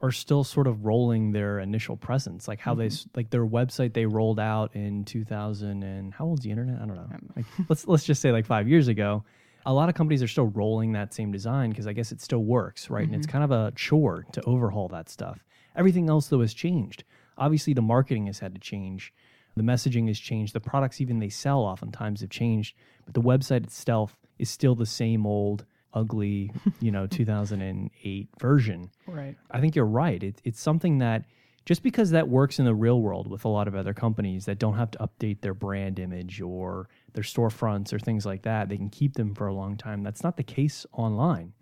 are 0.00 0.10
still 0.10 0.42
sort 0.42 0.66
of 0.66 0.84
rolling 0.84 1.30
their 1.30 1.60
initial 1.60 1.96
presence, 1.96 2.48
like 2.48 2.58
how 2.58 2.74
mm-hmm. 2.74 2.88
they 2.88 3.20
like 3.20 3.30
their 3.30 3.46
website 3.46 3.94
they 3.94 4.06
rolled 4.06 4.40
out 4.40 4.74
in 4.74 5.04
2000 5.04 5.84
and 5.84 6.12
how 6.12 6.26
old's 6.26 6.42
the 6.42 6.50
internet? 6.50 6.82
I 6.82 6.84
don't 6.84 6.96
know. 6.96 7.06
I 7.08 7.12
don't 7.12 7.28
know. 7.28 7.34
Like, 7.36 7.46
let's 7.68 7.86
let's 7.86 8.04
just 8.04 8.20
say 8.20 8.32
like 8.32 8.44
five 8.44 8.68
years 8.68 8.88
ago. 8.88 9.24
A 9.66 9.72
lot 9.72 9.88
of 9.88 9.94
companies 9.94 10.22
are 10.22 10.28
still 10.28 10.48
rolling 10.48 10.92
that 10.92 11.14
same 11.14 11.30
design 11.30 11.70
because 11.70 11.86
I 11.86 11.94
guess 11.94 12.12
it 12.12 12.20
still 12.20 12.44
works, 12.44 12.90
right? 12.90 13.04
Mm-hmm. 13.04 13.14
And 13.14 13.24
it's 13.24 13.26
mm-hmm. 13.28 13.38
kind 13.38 13.44
of 13.44 13.66
a 13.66 13.72
chore 13.76 14.26
to 14.32 14.42
overhaul 14.42 14.88
that 14.88 15.08
stuff. 15.08 15.44
Everything 15.76 16.10
else 16.10 16.26
though 16.26 16.40
has 16.40 16.52
changed. 16.52 17.04
Obviously, 17.38 17.72
the 17.72 17.82
marketing 17.82 18.26
has 18.26 18.40
had 18.40 18.52
to 18.54 18.60
change. 18.60 19.14
The 19.56 19.62
messaging 19.62 20.08
has 20.08 20.18
changed. 20.18 20.52
The 20.52 20.60
products 20.60 21.00
even 21.00 21.18
they 21.18 21.28
sell 21.28 21.60
oftentimes 21.60 22.20
have 22.22 22.30
changed, 22.30 22.76
but 23.04 23.14
the 23.14 23.22
website 23.22 23.64
itself 23.64 24.16
is 24.38 24.50
still 24.50 24.74
the 24.74 24.86
same 24.86 25.26
old 25.26 25.64
ugly, 25.92 26.50
you 26.80 26.90
know, 26.90 27.06
2008 27.10 28.28
version. 28.40 28.90
Right. 29.06 29.36
I 29.50 29.60
think 29.60 29.76
you're 29.76 29.84
right. 29.86 30.22
It, 30.22 30.40
it's 30.44 30.60
something 30.60 30.98
that 30.98 31.24
just 31.64 31.82
because 31.82 32.10
that 32.10 32.28
works 32.28 32.58
in 32.58 32.64
the 32.64 32.74
real 32.74 33.00
world 33.00 33.26
with 33.26 33.44
a 33.44 33.48
lot 33.48 33.68
of 33.68 33.74
other 33.74 33.94
companies 33.94 34.44
that 34.46 34.58
don't 34.58 34.74
have 34.76 34.90
to 34.90 34.98
update 34.98 35.40
their 35.40 35.54
brand 35.54 35.98
image 35.98 36.40
or 36.40 36.88
their 37.14 37.22
storefronts 37.22 37.92
or 37.92 37.98
things 37.98 38.26
like 38.26 38.42
that, 38.42 38.68
they 38.68 38.76
can 38.76 38.90
keep 38.90 39.14
them 39.14 39.34
for 39.34 39.46
a 39.46 39.54
long 39.54 39.76
time. 39.76 40.02
That's 40.02 40.22
not 40.22 40.36
the 40.36 40.42
case 40.42 40.84
online. 40.92 41.52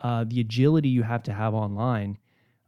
Uh, 0.00 0.24
the 0.28 0.40
agility 0.40 0.90
you 0.90 1.02
have 1.02 1.22
to 1.24 1.32
have 1.32 1.54
online 1.54 2.18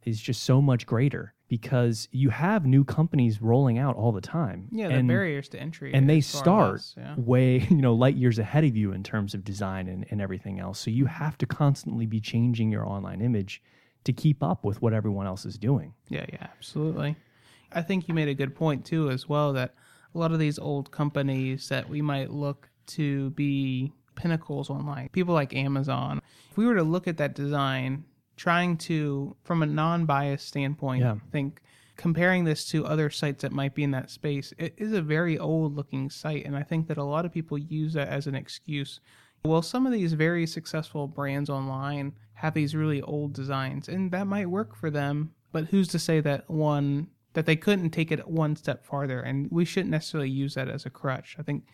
is 0.05 0.19
just 0.19 0.43
so 0.43 0.61
much 0.61 0.85
greater 0.85 1.33
because 1.47 2.07
you 2.11 2.29
have 2.29 2.65
new 2.65 2.83
companies 2.83 3.41
rolling 3.41 3.77
out 3.77 3.95
all 3.95 4.11
the 4.11 4.21
time. 4.21 4.67
Yeah, 4.71 4.87
the 4.87 4.95
and, 4.95 5.07
barriers 5.07 5.47
to 5.49 5.59
entry. 5.59 5.93
And 5.93 6.09
they 6.09 6.21
start 6.21 6.81
yeah. 6.97 7.15
way, 7.17 7.59
you 7.69 7.77
know, 7.77 7.93
light 7.93 8.15
years 8.15 8.39
ahead 8.39 8.63
of 8.63 8.75
you 8.75 8.91
in 8.91 9.03
terms 9.03 9.33
of 9.33 9.43
design 9.43 9.87
and, 9.87 10.05
and 10.09 10.21
everything 10.21 10.59
else. 10.59 10.79
So 10.79 10.89
you 10.89 11.05
mm-hmm. 11.05 11.13
have 11.13 11.37
to 11.39 11.45
constantly 11.45 12.05
be 12.05 12.19
changing 12.19 12.71
your 12.71 12.87
online 12.87 13.21
image 13.21 13.61
to 14.05 14.13
keep 14.13 14.41
up 14.41 14.63
with 14.63 14.81
what 14.81 14.93
everyone 14.93 15.27
else 15.27 15.45
is 15.45 15.57
doing. 15.57 15.93
Yeah, 16.09 16.25
yeah, 16.31 16.47
absolutely. 16.55 17.15
I 17.71 17.81
think 17.81 18.07
you 18.07 18.13
made 18.13 18.27
a 18.27 18.33
good 18.33 18.55
point 18.55 18.85
too 18.85 19.09
as 19.09 19.27
well 19.27 19.53
that 19.53 19.75
a 20.13 20.17
lot 20.17 20.31
of 20.31 20.39
these 20.39 20.57
old 20.57 20.91
companies 20.91 21.69
that 21.69 21.89
we 21.89 22.01
might 22.01 22.31
look 22.31 22.69
to 22.87 23.31
be 23.31 23.91
pinnacles 24.15 24.69
online, 24.69 25.09
people 25.09 25.33
like 25.33 25.53
Amazon, 25.53 26.21
if 26.49 26.57
we 26.57 26.65
were 26.65 26.75
to 26.75 26.83
look 26.83 27.07
at 27.07 27.17
that 27.17 27.35
design 27.35 28.05
trying 28.35 28.77
to, 28.77 29.35
from 29.43 29.63
a 29.63 29.65
non 29.65 30.05
biased 30.05 30.47
standpoint, 30.47 31.01
yeah. 31.01 31.15
think 31.31 31.61
comparing 31.97 32.43
this 32.43 32.65
to 32.65 32.85
other 32.85 33.09
sites 33.09 33.41
that 33.41 33.51
might 33.51 33.73
be 33.73 33.83
in 33.83 33.91
that 33.91 34.09
space, 34.09 34.53
it 34.57 34.73
is 34.77 34.93
a 34.93 35.01
very 35.01 35.37
old 35.37 35.75
looking 35.75 36.09
site. 36.09 36.45
And 36.45 36.55
I 36.55 36.63
think 36.63 36.87
that 36.87 36.97
a 36.97 37.03
lot 37.03 37.25
of 37.25 37.31
people 37.31 37.57
use 37.57 37.93
that 37.93 38.09
as 38.09 38.27
an 38.27 38.35
excuse. 38.35 38.99
Well, 39.43 39.61
some 39.61 39.85
of 39.85 39.93
these 39.93 40.13
very 40.13 40.45
successful 40.47 41.07
brands 41.07 41.49
online 41.49 42.13
have 42.33 42.53
these 42.53 42.75
really 42.75 43.01
old 43.01 43.33
designs, 43.33 43.87
and 43.87 44.11
that 44.11 44.27
might 44.27 44.49
work 44.49 44.75
for 44.75 44.89
them. 44.89 45.31
But 45.51 45.65
who's 45.65 45.87
to 45.89 45.99
say 45.99 46.19
that 46.21 46.49
one 46.49 47.07
that 47.33 47.45
they 47.45 47.55
couldn't 47.55 47.91
take 47.91 48.11
it 48.11 48.27
one 48.27 48.55
step 48.55 48.85
farther? 48.85 49.21
And 49.21 49.49
we 49.51 49.63
shouldn't 49.63 49.91
necessarily 49.91 50.29
use 50.29 50.55
that 50.55 50.67
as 50.67 50.85
a 50.85 50.89
crutch. 50.89 51.37
I 51.39 51.43
think 51.43 51.65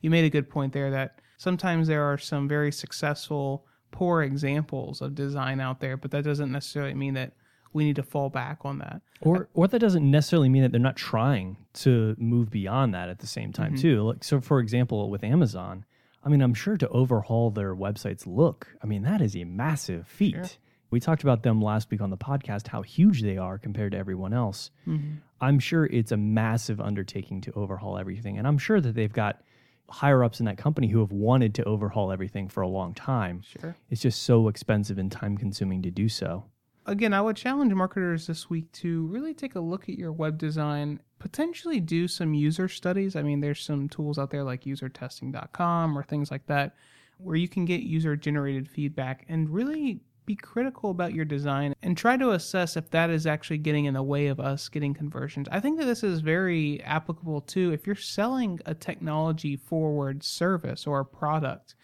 you 0.00 0.10
made 0.10 0.24
a 0.24 0.30
good 0.30 0.50
point 0.50 0.72
there 0.72 0.90
that 0.90 1.20
sometimes 1.38 1.88
there 1.88 2.02
are 2.02 2.18
some 2.18 2.48
very 2.48 2.72
successful 2.72 3.66
poor 3.90 4.22
examples 4.22 5.00
of 5.00 5.14
design 5.14 5.60
out 5.60 5.80
there, 5.80 5.96
but 5.96 6.10
that 6.12 6.24
doesn't 6.24 6.50
necessarily 6.50 6.94
mean 6.94 7.14
that 7.14 7.32
we 7.72 7.84
need 7.84 7.96
to 7.96 8.02
fall 8.02 8.30
back 8.30 8.60
on 8.64 8.78
that. 8.78 9.00
Or 9.20 9.48
or 9.54 9.68
that 9.68 9.78
doesn't 9.78 10.08
necessarily 10.08 10.48
mean 10.48 10.62
that 10.62 10.72
they're 10.72 10.80
not 10.80 10.96
trying 10.96 11.56
to 11.74 12.16
move 12.18 12.50
beyond 12.50 12.94
that 12.94 13.08
at 13.08 13.18
the 13.18 13.26
same 13.26 13.52
time 13.52 13.74
mm-hmm. 13.74 13.82
too. 13.82 14.02
Like 14.02 14.24
so 14.24 14.40
for 14.40 14.60
example 14.60 15.10
with 15.10 15.22
Amazon, 15.22 15.84
I 16.24 16.28
mean 16.28 16.42
I'm 16.42 16.54
sure 16.54 16.76
to 16.76 16.88
overhaul 16.88 17.50
their 17.50 17.74
website's 17.74 18.26
look, 18.26 18.68
I 18.82 18.86
mean 18.86 19.02
that 19.02 19.20
is 19.20 19.36
a 19.36 19.44
massive 19.44 20.08
feat. 20.08 20.34
Sure. 20.34 20.48
We 20.90 20.98
talked 20.98 21.22
about 21.22 21.44
them 21.44 21.62
last 21.62 21.88
week 21.92 22.00
on 22.00 22.10
the 22.10 22.16
podcast 22.16 22.66
how 22.66 22.82
huge 22.82 23.22
they 23.22 23.38
are 23.38 23.58
compared 23.58 23.92
to 23.92 23.98
everyone 23.98 24.34
else. 24.34 24.72
Mm-hmm. 24.88 25.18
I'm 25.40 25.60
sure 25.60 25.86
it's 25.86 26.10
a 26.10 26.16
massive 26.16 26.80
undertaking 26.80 27.42
to 27.42 27.52
overhaul 27.52 27.96
everything 27.98 28.38
and 28.38 28.46
I'm 28.46 28.58
sure 28.58 28.80
that 28.80 28.94
they've 28.94 29.12
got 29.12 29.42
higher 29.90 30.22
ups 30.22 30.40
in 30.40 30.46
that 30.46 30.56
company 30.58 30.88
who 30.88 31.00
have 31.00 31.12
wanted 31.12 31.54
to 31.56 31.64
overhaul 31.64 32.12
everything 32.12 32.48
for 32.48 32.62
a 32.62 32.68
long 32.68 32.94
time. 32.94 33.42
Sure. 33.42 33.76
It's 33.90 34.00
just 34.00 34.22
so 34.22 34.48
expensive 34.48 34.98
and 34.98 35.10
time 35.10 35.36
consuming 35.36 35.82
to 35.82 35.90
do 35.90 36.08
so. 36.08 36.44
Again, 36.86 37.12
I 37.12 37.20
would 37.20 37.36
challenge 37.36 37.72
marketers 37.74 38.26
this 38.26 38.48
week 38.48 38.72
to 38.72 39.06
really 39.06 39.34
take 39.34 39.54
a 39.54 39.60
look 39.60 39.88
at 39.88 39.98
your 39.98 40.12
web 40.12 40.38
design, 40.38 41.00
potentially 41.18 41.78
do 41.78 42.08
some 42.08 42.34
user 42.34 42.68
studies. 42.68 43.16
I 43.16 43.22
mean, 43.22 43.40
there's 43.40 43.62
some 43.62 43.88
tools 43.88 44.18
out 44.18 44.30
there 44.30 44.44
like 44.44 44.64
usertesting.com 44.64 45.98
or 45.98 46.02
things 46.02 46.30
like 46.30 46.46
that 46.46 46.74
where 47.18 47.36
you 47.36 47.48
can 47.48 47.64
get 47.64 47.82
user 47.82 48.16
generated 48.16 48.68
feedback 48.68 49.26
and 49.28 49.50
really 49.50 50.00
be 50.26 50.36
critical 50.36 50.90
about 50.90 51.14
your 51.14 51.24
design 51.24 51.74
and 51.82 51.96
try 51.96 52.16
to 52.16 52.30
assess 52.30 52.76
if 52.76 52.90
that 52.90 53.10
is 53.10 53.26
actually 53.26 53.58
getting 53.58 53.86
in 53.86 53.94
the 53.94 54.02
way 54.02 54.26
of 54.28 54.40
us 54.40 54.68
getting 54.68 54.94
conversions. 54.94 55.48
I 55.50 55.60
think 55.60 55.78
that 55.78 55.86
this 55.86 56.02
is 56.02 56.20
very 56.20 56.82
applicable 56.82 57.40
too 57.42 57.72
if 57.72 57.86
you're 57.86 57.96
selling 57.96 58.60
a 58.66 58.74
technology 58.74 59.56
forward 59.56 60.22
service 60.22 60.86
or 60.86 61.00
a 61.00 61.04
product. 61.04 61.74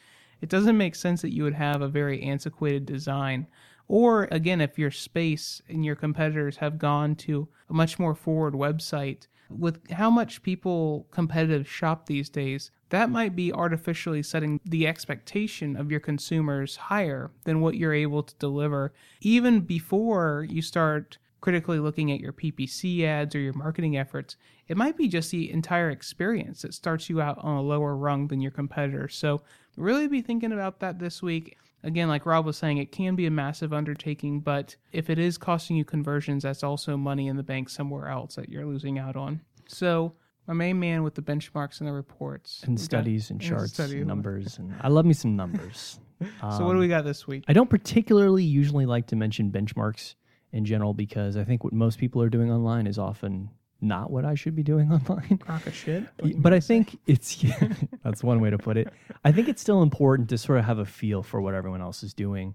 It 0.40 0.48
doesn't 0.48 0.76
make 0.76 0.94
sense 0.94 1.22
that 1.22 1.34
you 1.34 1.42
would 1.44 1.54
have 1.54 1.80
a 1.80 1.88
very 1.88 2.22
antiquated 2.22 2.86
design. 2.86 3.46
Or 3.88 4.28
again, 4.30 4.60
if 4.60 4.78
your 4.78 4.90
space 4.90 5.62
and 5.68 5.84
your 5.84 5.96
competitors 5.96 6.58
have 6.58 6.78
gone 6.78 7.14
to 7.16 7.48
a 7.68 7.74
much 7.74 7.98
more 7.98 8.14
forward 8.14 8.54
website, 8.54 9.26
with 9.48 9.90
how 9.92 10.10
much 10.10 10.42
people 10.42 11.06
competitive 11.10 11.68
shop 11.68 12.06
these 12.06 12.28
days, 12.28 12.70
that 12.90 13.10
might 13.10 13.36
be 13.36 13.52
artificially 13.52 14.22
setting 14.22 14.60
the 14.64 14.86
expectation 14.86 15.76
of 15.76 15.90
your 15.90 16.00
consumers 16.00 16.76
higher 16.76 17.30
than 17.44 17.60
what 17.60 17.76
you're 17.76 17.92
able 17.92 18.22
to 18.22 18.34
deliver 18.36 18.92
even 19.20 19.60
before 19.60 20.46
you 20.48 20.62
start 20.62 21.18
critically 21.40 21.78
looking 21.78 22.10
at 22.10 22.20
your 22.20 22.32
PPC 22.32 23.04
ads 23.04 23.34
or 23.34 23.38
your 23.38 23.52
marketing 23.52 23.96
efforts. 23.96 24.36
It 24.68 24.76
might 24.76 24.96
be 24.96 25.06
just 25.06 25.30
the 25.30 25.50
entire 25.50 25.90
experience 25.90 26.62
that 26.62 26.74
starts 26.74 27.08
you 27.08 27.20
out 27.20 27.38
on 27.38 27.56
a 27.56 27.62
lower 27.62 27.94
rung 27.96 28.28
than 28.28 28.40
your 28.40 28.50
competitors. 28.50 29.14
So, 29.14 29.42
really 29.76 30.08
be 30.08 30.22
thinking 30.22 30.52
about 30.52 30.80
that 30.80 30.98
this 30.98 31.22
week. 31.22 31.56
Again, 31.82 32.08
like 32.08 32.26
Rob 32.26 32.46
was 32.46 32.56
saying, 32.56 32.78
it 32.78 32.90
can 32.90 33.14
be 33.14 33.26
a 33.26 33.30
massive 33.30 33.72
undertaking, 33.72 34.40
but 34.40 34.76
if 34.92 35.08
it 35.08 35.18
is 35.18 35.38
costing 35.38 35.76
you 35.76 35.84
conversions, 35.84 36.42
that's 36.42 36.64
also 36.64 36.96
money 36.96 37.28
in 37.28 37.36
the 37.36 37.42
bank 37.42 37.68
somewhere 37.68 38.08
else 38.08 38.34
that 38.34 38.48
you're 38.48 38.66
losing 38.66 38.98
out 38.98 39.14
on. 39.14 39.40
So, 39.68 40.14
my 40.46 40.54
main 40.54 40.78
man 40.78 41.02
with 41.02 41.14
the 41.14 41.22
benchmarks 41.22 41.80
and 41.80 41.88
the 41.88 41.92
reports 41.92 42.62
and 42.64 42.80
studies 42.80 43.30
and 43.30 43.40
charts 43.40 43.78
and, 43.78 43.92
and 43.92 44.06
numbers 44.06 44.58
and 44.58 44.74
I 44.80 44.88
love 44.88 45.04
me 45.04 45.12
some 45.12 45.34
numbers. 45.34 45.98
Um, 46.40 46.52
so 46.56 46.64
what 46.64 46.72
do 46.74 46.78
we 46.78 46.88
got 46.88 47.04
this 47.04 47.26
week? 47.26 47.44
I 47.48 47.52
don't 47.52 47.68
particularly 47.68 48.44
usually 48.44 48.86
like 48.86 49.08
to 49.08 49.16
mention 49.16 49.50
benchmarks 49.50 50.14
in 50.52 50.64
general 50.64 50.94
because 50.94 51.36
I 51.36 51.44
think 51.44 51.64
what 51.64 51.72
most 51.72 51.98
people 51.98 52.22
are 52.22 52.28
doing 52.28 52.50
online 52.50 52.86
is 52.86 52.98
often 52.98 53.50
not 53.86 54.10
what 54.10 54.24
I 54.24 54.34
should 54.34 54.54
be 54.54 54.62
doing 54.62 54.92
online. 55.08 55.38
Crock 55.38 55.66
of 55.66 55.74
shit. 55.74 56.04
But 56.36 56.52
I 56.52 56.60
think 56.60 56.90
say? 56.90 56.98
it's 57.06 57.42
yeah, 57.44 57.68
that's 58.04 58.22
one 58.22 58.40
way 58.40 58.50
to 58.50 58.58
put 58.58 58.76
it. 58.76 58.92
I 59.24 59.32
think 59.32 59.48
it's 59.48 59.62
still 59.62 59.82
important 59.82 60.28
to 60.30 60.38
sort 60.38 60.58
of 60.58 60.64
have 60.64 60.78
a 60.78 60.86
feel 60.86 61.22
for 61.22 61.40
what 61.40 61.54
everyone 61.54 61.80
else 61.80 62.02
is 62.02 62.12
doing. 62.12 62.54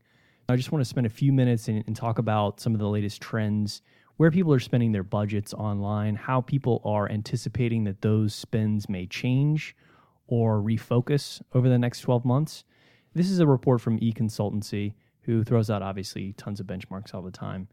I 0.50 0.56
just 0.56 0.72
want 0.72 0.82
to 0.82 0.90
spend 0.90 1.06
a 1.06 1.10
few 1.10 1.32
minutes 1.32 1.68
and, 1.68 1.84
and 1.88 1.96
talk 1.96 2.20
about 2.20 2.60
some 2.60 2.74
of 2.74 2.80
the 2.80 2.90
latest 2.90 3.22
trends 3.22 3.82
where 4.18 4.30
people 4.30 4.54
are 4.54 4.60
spending 4.60 4.92
their 4.92 5.04
budgets 5.04 5.54
online, 5.54 6.16
how 6.16 6.42
people 6.42 6.82
are 6.84 7.10
anticipating 7.10 7.86
that 7.86 8.02
those 8.02 8.36
spends 8.36 8.90
may 8.90 9.08
change 9.08 9.76
or 10.28 10.62
refocus 10.62 11.42
over 11.54 11.70
the 11.70 11.78
next 11.78 12.02
12 12.02 12.26
months. 12.26 12.64
This 13.14 13.30
is 13.30 13.40
a 13.40 13.48
report 13.48 13.82
from 13.82 14.00
eConsultancy, 14.00 14.94
who 15.24 15.44
throws 15.44 15.70
out 15.70 15.82
obviously 15.82 16.34
tons 16.34 16.60
of 16.60 16.68
benchmarks 16.68 17.14
all 17.14 17.22
the 17.22 17.32
time. 17.32 17.68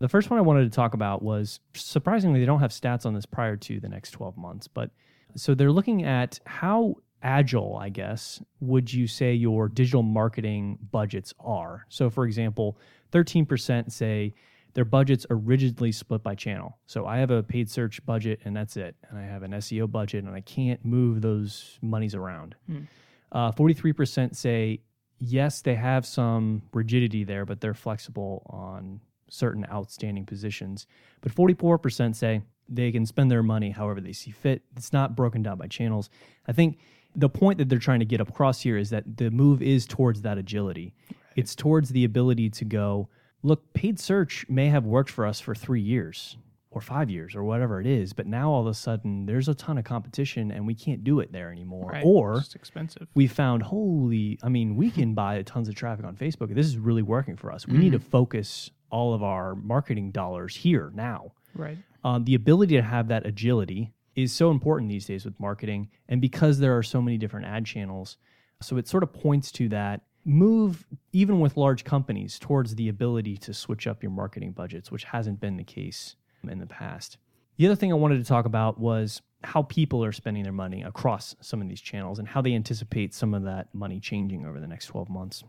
The 0.00 0.08
first 0.08 0.30
one 0.30 0.38
I 0.38 0.42
wanted 0.42 0.64
to 0.64 0.74
talk 0.74 0.94
about 0.94 1.22
was 1.22 1.60
surprisingly, 1.74 2.40
they 2.40 2.46
don't 2.46 2.60
have 2.60 2.70
stats 2.70 3.04
on 3.04 3.14
this 3.14 3.26
prior 3.26 3.56
to 3.56 3.80
the 3.80 3.88
next 3.88 4.12
12 4.12 4.36
months, 4.36 4.68
but 4.68 4.90
so 5.36 5.54
they're 5.54 5.72
looking 5.72 6.04
at 6.04 6.40
how 6.46 6.96
agile, 7.22 7.76
I 7.76 7.88
guess, 7.88 8.40
would 8.60 8.92
you 8.92 9.06
say 9.06 9.34
your 9.34 9.68
digital 9.68 10.02
marketing 10.02 10.78
budgets 10.90 11.34
are? 11.40 11.84
So, 11.88 12.10
for 12.10 12.24
example, 12.24 12.78
13% 13.12 13.90
say 13.90 14.34
their 14.74 14.84
budgets 14.84 15.26
are 15.30 15.36
rigidly 15.36 15.92
split 15.92 16.22
by 16.22 16.34
channel. 16.34 16.78
So 16.86 17.06
I 17.06 17.18
have 17.18 17.30
a 17.30 17.42
paid 17.42 17.70
search 17.70 18.04
budget 18.06 18.40
and 18.44 18.56
that's 18.56 18.76
it. 18.76 18.94
And 19.08 19.18
I 19.18 19.22
have 19.22 19.42
an 19.42 19.52
SEO 19.52 19.90
budget 19.90 20.24
and 20.24 20.34
I 20.34 20.40
can't 20.40 20.84
move 20.84 21.20
those 21.22 21.78
monies 21.82 22.14
around. 22.14 22.54
Mm. 22.70 22.86
Uh, 23.32 23.52
43% 23.52 24.36
say 24.36 24.80
yes, 25.18 25.62
they 25.62 25.74
have 25.74 26.06
some 26.06 26.62
rigidity 26.72 27.24
there, 27.24 27.44
but 27.44 27.60
they're 27.60 27.74
flexible 27.74 28.46
on 28.50 29.00
certain 29.28 29.66
outstanding 29.70 30.26
positions. 30.26 30.86
But 31.20 31.34
44% 31.34 32.14
say 32.14 32.42
they 32.68 32.92
can 32.92 33.06
spend 33.06 33.30
their 33.30 33.42
money 33.42 33.70
however 33.70 34.00
they 34.00 34.12
see 34.12 34.30
fit. 34.30 34.62
It's 34.76 34.92
not 34.92 35.16
broken 35.16 35.42
down 35.42 35.58
by 35.58 35.66
channels. 35.66 36.10
I 36.46 36.52
think 36.52 36.78
the 37.14 37.28
point 37.28 37.58
that 37.58 37.68
they're 37.68 37.78
trying 37.78 38.00
to 38.00 38.04
get 38.04 38.20
across 38.20 38.60
here 38.60 38.76
is 38.76 38.90
that 38.90 39.16
the 39.16 39.30
move 39.30 39.62
is 39.62 39.86
towards 39.86 40.22
that 40.22 40.38
agility. 40.38 40.94
It's 41.36 41.54
towards 41.54 41.90
the 41.90 42.04
ability 42.04 42.50
to 42.50 42.64
go, 42.64 43.08
look, 43.42 43.72
paid 43.72 43.98
search 43.98 44.44
may 44.48 44.68
have 44.68 44.84
worked 44.84 45.10
for 45.10 45.26
us 45.26 45.40
for 45.40 45.54
three 45.54 45.80
years 45.80 46.36
or 46.70 46.80
five 46.80 47.08
years 47.08 47.34
or 47.34 47.42
whatever 47.44 47.80
it 47.80 47.86
is, 47.86 48.12
but 48.12 48.26
now 48.26 48.50
all 48.50 48.60
of 48.60 48.66
a 48.66 48.74
sudden 48.74 49.24
there's 49.26 49.48
a 49.48 49.54
ton 49.54 49.78
of 49.78 49.84
competition 49.84 50.50
and 50.50 50.66
we 50.66 50.74
can't 50.74 51.02
do 51.02 51.20
it 51.20 51.32
there 51.32 51.50
anymore. 51.50 51.90
Right. 51.92 52.04
Or 52.04 52.38
It's 52.38 52.54
expensive. 52.54 53.08
we 53.14 53.26
found 53.26 53.62
holy 53.62 54.38
i 54.42 54.48
mean 54.48 54.76
we 54.76 54.90
can 54.90 55.14
buy 55.14 55.40
tons 55.42 55.68
of 55.68 55.74
traffic 55.74 56.04
on 56.04 56.14
facebook 56.16 56.54
this 56.54 56.66
is 56.66 56.76
really 56.76 57.02
working 57.02 57.36
for 57.36 57.50
us 57.52 57.66
we 57.66 57.78
need 57.78 57.92
to 57.92 57.98
focus 57.98 58.70
all 58.90 59.14
of 59.14 59.22
our 59.22 59.54
marketing 59.54 60.10
dollars 60.10 60.54
here 60.56 60.90
now 60.94 61.32
Right. 61.54 61.78
um, 62.04 62.24
the 62.24 62.34
ability 62.34 62.76
to 62.76 62.82
have 62.82 63.08
that 63.08 63.26
agility 63.26 63.92
is 64.14 64.32
so 64.32 64.50
important 64.50 64.90
these 64.90 65.06
days 65.06 65.24
with 65.24 65.38
marketing 65.40 65.88
and 66.08 66.20
because 66.20 66.58
there 66.58 66.76
are 66.76 66.82
so 66.82 67.00
many 67.00 67.16
different 67.18 67.46
ad 67.46 67.64
channels 67.64 68.16
so 68.60 68.76
it 68.76 68.86
sort 68.88 69.02
of 69.02 69.12
points 69.12 69.50
to 69.52 69.68
that 69.70 70.02
move 70.24 70.86
even 71.12 71.40
with 71.40 71.56
large 71.56 71.84
companies 71.84 72.38
towards 72.38 72.74
the 72.74 72.88
ability 72.88 73.36
to 73.38 73.54
switch 73.54 73.86
up 73.86 74.02
your 74.02 74.12
marketing 74.12 74.52
budgets 74.52 74.90
which 74.92 75.04
hasn't 75.04 75.40
been 75.40 75.56
the 75.56 75.64
case 75.64 76.16
in 76.46 76.58
the 76.58 76.66
past. 76.66 77.18
The 77.56 77.66
other 77.66 77.74
thing 77.76 77.92
i 77.92 77.96
wanted 77.96 78.18
to 78.18 78.24
talk 78.24 78.46
about 78.46 78.78
was 78.78 79.20
how 79.44 79.62
people 79.62 80.04
are 80.04 80.12
spending 80.12 80.42
their 80.42 80.52
money 80.52 80.82
across 80.82 81.36
some 81.40 81.60
of 81.60 81.68
these 81.68 81.80
channels 81.80 82.18
and 82.18 82.26
how 82.28 82.40
they 82.42 82.54
anticipate 82.54 83.14
some 83.14 83.34
of 83.34 83.44
that 83.44 83.72
money 83.72 84.00
changing 84.00 84.44
over 84.44 84.58
the 84.60 84.66
next 84.66 84.86
12 84.86 85.08
months. 85.08 85.44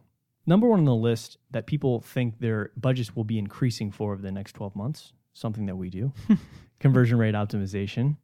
Number 0.45 0.67
one 0.67 0.79
on 0.79 0.85
the 0.85 0.95
list 0.95 1.37
that 1.51 1.65
people 1.65 2.01
think 2.01 2.39
their 2.39 2.71
budgets 2.77 3.15
will 3.15 3.23
be 3.23 3.37
increasing 3.37 3.91
for 3.91 4.13
over 4.13 4.21
the 4.21 4.31
next 4.31 4.53
12 4.53 4.75
months 4.75 5.13
something 5.33 5.65
that 5.67 5.75
we 5.75 5.89
do 5.89 6.11
conversion 6.79 7.17
rate 7.17 7.35
optimization. 7.35 8.17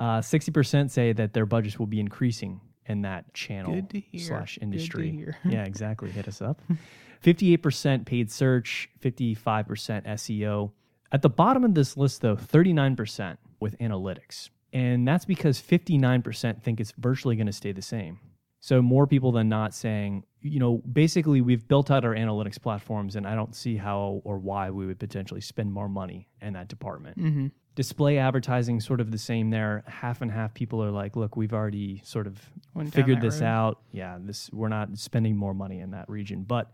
Uh, 0.00 0.18
60% 0.18 0.90
say 0.90 1.12
that 1.12 1.32
their 1.34 1.46
budgets 1.46 1.78
will 1.78 1.86
be 1.86 2.00
increasing 2.00 2.60
in 2.86 3.02
that 3.02 3.32
channel 3.32 3.74
Good 3.74 3.90
to 3.90 4.00
hear. 4.00 4.20
slash 4.20 4.58
industry. 4.60 5.26
yeah 5.44 5.64
exactly. 5.64 6.10
Hit 6.10 6.26
us 6.28 6.42
up. 6.42 6.60
58% 7.24 8.04
paid 8.04 8.30
search 8.32 8.88
55% 9.00 9.66
seo 10.06 10.72
at 11.12 11.22
the 11.22 11.30
bottom 11.30 11.64
of 11.64 11.74
this 11.74 11.96
list 11.96 12.20
though 12.20 12.36
39% 12.36 13.36
with 13.60 13.78
analytics 13.78 14.50
and 14.72 15.06
that's 15.06 15.24
because 15.24 15.60
59% 15.60 16.62
think 16.62 16.80
it's 16.80 16.92
virtually 16.98 17.36
going 17.36 17.46
to 17.46 17.52
stay 17.52 17.72
the 17.72 17.82
same 17.82 18.18
so 18.62 18.80
more 18.80 19.08
people 19.08 19.32
than 19.32 19.48
not 19.48 19.74
saying, 19.74 20.22
you 20.40 20.60
know, 20.60 20.80
basically 20.92 21.40
we've 21.40 21.66
built 21.66 21.90
out 21.90 22.04
our 22.04 22.14
analytics 22.14 22.62
platforms 22.62 23.16
and 23.16 23.26
I 23.26 23.34
don't 23.34 23.56
see 23.56 23.76
how 23.76 24.22
or 24.22 24.38
why 24.38 24.70
we 24.70 24.86
would 24.86 25.00
potentially 25.00 25.40
spend 25.40 25.72
more 25.72 25.88
money 25.88 26.28
in 26.40 26.52
that 26.52 26.68
department. 26.68 27.18
Mm-hmm. 27.18 27.46
Display 27.74 28.18
advertising 28.18 28.78
sort 28.78 29.00
of 29.00 29.10
the 29.10 29.18
same 29.18 29.50
there. 29.50 29.82
Half 29.88 30.22
and 30.22 30.30
half 30.30 30.54
people 30.54 30.80
are 30.80 30.92
like, 30.92 31.16
look, 31.16 31.36
we've 31.36 31.52
already 31.52 32.02
sort 32.04 32.28
of 32.28 32.38
Went 32.72 32.94
figured 32.94 33.20
this 33.20 33.40
road. 33.40 33.48
out. 33.48 33.80
Yeah, 33.90 34.18
this 34.20 34.48
we're 34.52 34.68
not 34.68 34.96
spending 34.96 35.36
more 35.36 35.54
money 35.54 35.80
in 35.80 35.90
that 35.90 36.08
region, 36.08 36.44
but 36.44 36.70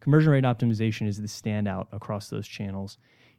conversion 0.00 0.32
rate 0.32 0.42
optimization 0.42 1.06
is 1.06 1.20
the 1.20 1.28
standout 1.28 1.86
across 1.92 2.30
those 2.30 2.48
channels. 2.48 2.98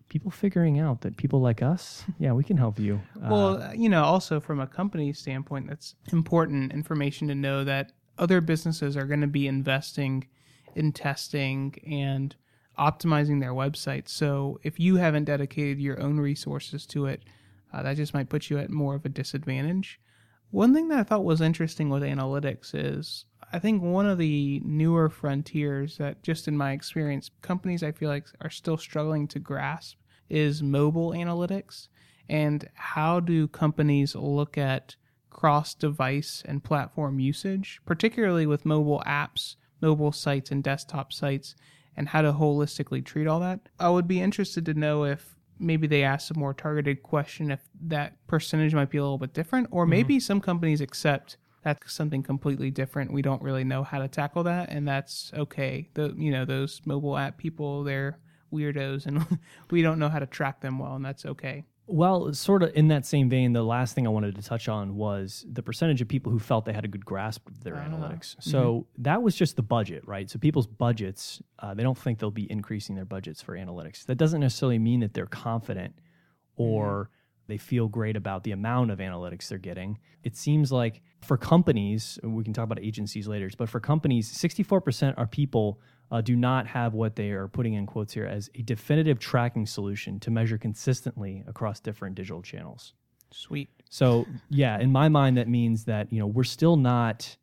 People 0.10 0.32
figuring 0.32 0.80
out 0.80 1.02
that 1.02 1.18
people 1.18 1.40
like 1.40 1.62
us, 1.62 2.04
yeah, 2.20 2.34
we 2.34 2.44
can 2.44 2.58
help 2.58 2.80
you. 2.80 3.02
Uh, 3.24 3.28
Well, 3.30 3.76
you 3.76 3.90
know, 3.90 4.04
also 4.04 4.40
from 4.40 4.60
a 4.60 4.68
company 4.68 5.14
standpoint, 5.14 5.68
that's 5.68 5.96
important 6.12 6.74
information 6.74 7.28
to 7.28 7.36
know 7.36 7.64
that 7.64 7.92
other 8.18 8.42
businesses 8.42 8.98
are 8.98 9.06
going 9.06 9.22
to 9.22 9.28
be 9.28 9.48
investing 9.48 10.28
in 10.76 10.92
testing 10.92 11.76
and 11.88 12.36
optimizing 12.78 13.40
their 13.40 13.54
websites. 13.54 14.10
So 14.10 14.60
if 14.64 14.80
you 14.80 14.96
haven't 14.96 15.26
dedicated 15.26 15.80
your 15.80 16.00
own 16.00 16.20
resources 16.20 16.86
to 16.88 17.06
it, 17.06 17.24
uh, 17.74 17.84
that 17.84 17.98
just 17.98 18.14
might 18.14 18.30
put 18.30 18.50
you 18.50 18.58
at 18.58 18.70
more 18.70 18.96
of 18.96 19.06
a 19.06 19.10
disadvantage. 19.10 20.00
One 20.52 20.74
thing 20.74 20.88
that 20.88 21.00
I 21.00 21.04
thought 21.04 21.24
was 21.24 21.42
interesting 21.42 21.90
with 21.90 22.02
analytics 22.02 22.72
is 22.74 23.26
I 23.52 23.60
think 23.60 23.82
one 23.82 24.08
of 24.08 24.18
the 24.18 24.62
newer 24.64 25.10
frontiers 25.10 25.98
that, 25.98 26.24
just 26.24 26.48
in 26.48 26.58
my 26.58 26.72
experience, 26.72 27.30
companies 27.42 27.84
I 27.84 27.92
feel 27.92 28.10
like 28.10 28.28
are 28.42 28.50
still 28.50 28.78
struggling 28.78 29.28
to 29.30 29.40
grasp 29.40 29.98
is 30.30 30.64
mobile 30.64 31.12
analytics. 31.12 31.88
And 32.28 32.70
how 32.76 33.20
do 33.20 33.48
companies 33.48 34.16
look 34.16 34.58
at 34.58 34.96
cross 35.30 35.74
device 35.74 36.44
and 36.46 36.64
platform 36.64 37.20
usage, 37.20 37.82
particularly 37.86 38.46
with 38.46 38.66
mobile 38.66 39.02
apps, 39.06 39.56
mobile 39.82 40.12
sites, 40.12 40.52
and 40.52 40.64
desktop 40.64 41.12
sites, 41.12 41.56
and 41.98 42.10
how 42.10 42.22
to 42.22 42.34
holistically 42.34 43.04
treat 43.04 43.28
all 43.28 43.40
that? 43.40 43.62
I 43.80 43.90
would 43.90 44.08
be 44.08 44.22
interested 44.22 44.66
to 44.66 44.74
know 44.74 45.06
if 45.06 45.36
maybe 45.58 45.88
they 45.88 46.04
ask 46.04 46.32
a 46.32 46.40
more 46.40 46.54
targeted 46.54 47.04
question 47.04 47.52
if 47.52 47.62
that 47.82 48.16
percentage 48.28 48.74
might 48.74 48.90
be 48.90 48.98
a 48.98 49.04
little 49.04 49.18
bit 49.18 49.34
different, 49.34 49.68
or 49.72 49.84
mm-hmm. 49.84 49.92
maybe 49.92 50.20
some 50.20 50.42
companies 50.42 50.82
accept 50.82 51.38
that's 51.64 51.94
something 51.94 52.24
completely 52.24 52.72
different. 52.72 53.12
We 53.12 53.22
don't 53.22 53.42
really 53.42 53.64
know 53.64 53.84
how 53.84 54.00
to 54.00 54.08
tackle 54.08 54.44
that, 54.44 54.70
and 54.70 54.88
that's 54.88 55.32
okay. 55.36 55.90
The 55.94 56.14
you 56.18 56.32
know 56.32 56.46
those 56.46 56.82
mobile 56.86 57.18
app 57.18 57.38
people, 57.38 57.84
they're 57.84 58.20
weirdos, 58.52 59.06
and 59.06 59.26
we 59.72 59.82
don't 59.82 60.00
know 60.00 60.10
how 60.10 60.20
to 60.20 60.28
track 60.28 60.62
them 60.62 60.80
well, 60.80 60.96
and 60.96 61.06
that's 61.06 61.26
okay. 61.26 61.66
Well, 61.92 62.32
sort 62.36 62.62
of 62.62 62.72
in 62.76 62.90
that 62.90 63.08
same 63.08 63.30
vein, 63.30 63.54
the 63.54 63.64
last 63.64 63.96
thing 63.96 64.06
I 64.06 64.12
wanted 64.12 64.36
to 64.36 64.44
touch 64.44 64.70
on 64.70 64.96
was 64.96 65.44
the 65.52 65.64
percentage 65.64 66.02
of 66.02 66.08
people 66.08 66.32
who 66.32 66.38
felt 66.38 66.66
they 66.66 66.74
had 66.74 66.86
a 66.86 66.88
good 66.88 67.04
grasp 67.04 67.50
of 67.50 67.64
their 67.64 67.76
ah. 67.76 67.90
analytics. 67.90 68.36
Mm-hmm. 68.36 68.50
So 68.52 68.86
that 69.00 69.24
was 69.24 69.36
just 69.36 69.56
the 69.56 69.64
budget, 69.64 70.08
right? 70.08 70.30
So 70.30 70.38
people's 70.38 70.68
budgets, 70.68 71.42
uh, 71.58 71.74
they 71.74 71.82
don't 71.82 71.98
think 71.98 72.20
they'll 72.20 72.30
be 72.30 72.50
increasing 72.52 72.96
their 72.96 73.06
budgets 73.06 73.42
for 73.42 73.58
analytics. 73.58 74.06
That 74.06 74.16
doesn't 74.16 74.40
necessarily 74.40 74.78
mean 74.78 75.00
that 75.00 75.16
they're 75.16 75.26
confident 75.26 75.96
or 76.58 77.06
mm-hmm. 77.06 77.54
they 77.54 77.58
feel 77.58 77.88
great 77.88 78.16
about 78.16 78.44
the 78.44 78.52
amount 78.52 78.92
of 78.92 79.00
analytics 79.00 79.48
they're 79.48 79.58
getting. 79.58 79.98
It 80.24 80.38
seems 80.38 80.72
like 80.72 81.02
for 81.24 81.38
companies, 81.38 82.20
we 82.22 82.44
can 82.44 82.54
talk 82.54 82.66
about 82.66 82.84
agencies 82.84 83.28
later, 83.28 83.50
but 83.58 83.68
for 83.68 83.80
companies, 83.80 84.32
64% 84.32 85.16
are 85.18 85.26
people 85.26 85.80
uh, 86.12 86.22
do 86.22 86.36
not 86.36 86.68
have 86.68 86.94
what 86.94 87.16
they 87.16 87.32
are 87.32 87.48
putting 87.48 87.74
in 87.74 87.86
quotes 87.86 88.14
here 88.14 88.26
as 88.26 88.50
a 88.56 88.62
definitive 88.62 89.20
tracking 89.20 89.66
solution 89.66 90.20
to 90.22 90.32
measure 90.32 90.58
consistently 90.58 91.44
across 91.48 91.80
different 91.80 92.16
digital 92.16 92.42
channels. 92.42 92.94
Sweet. 93.32 93.70
So 93.90 94.26
yeah, 94.50 94.80
in 94.80 94.92
my 94.92 95.10
mind, 95.10 95.38
that 95.38 95.48
means 95.48 95.86
that 95.86 96.12
you 96.12 96.20
know 96.20 96.28
we're 96.28 96.44
still 96.44 96.78
not, 96.78 97.36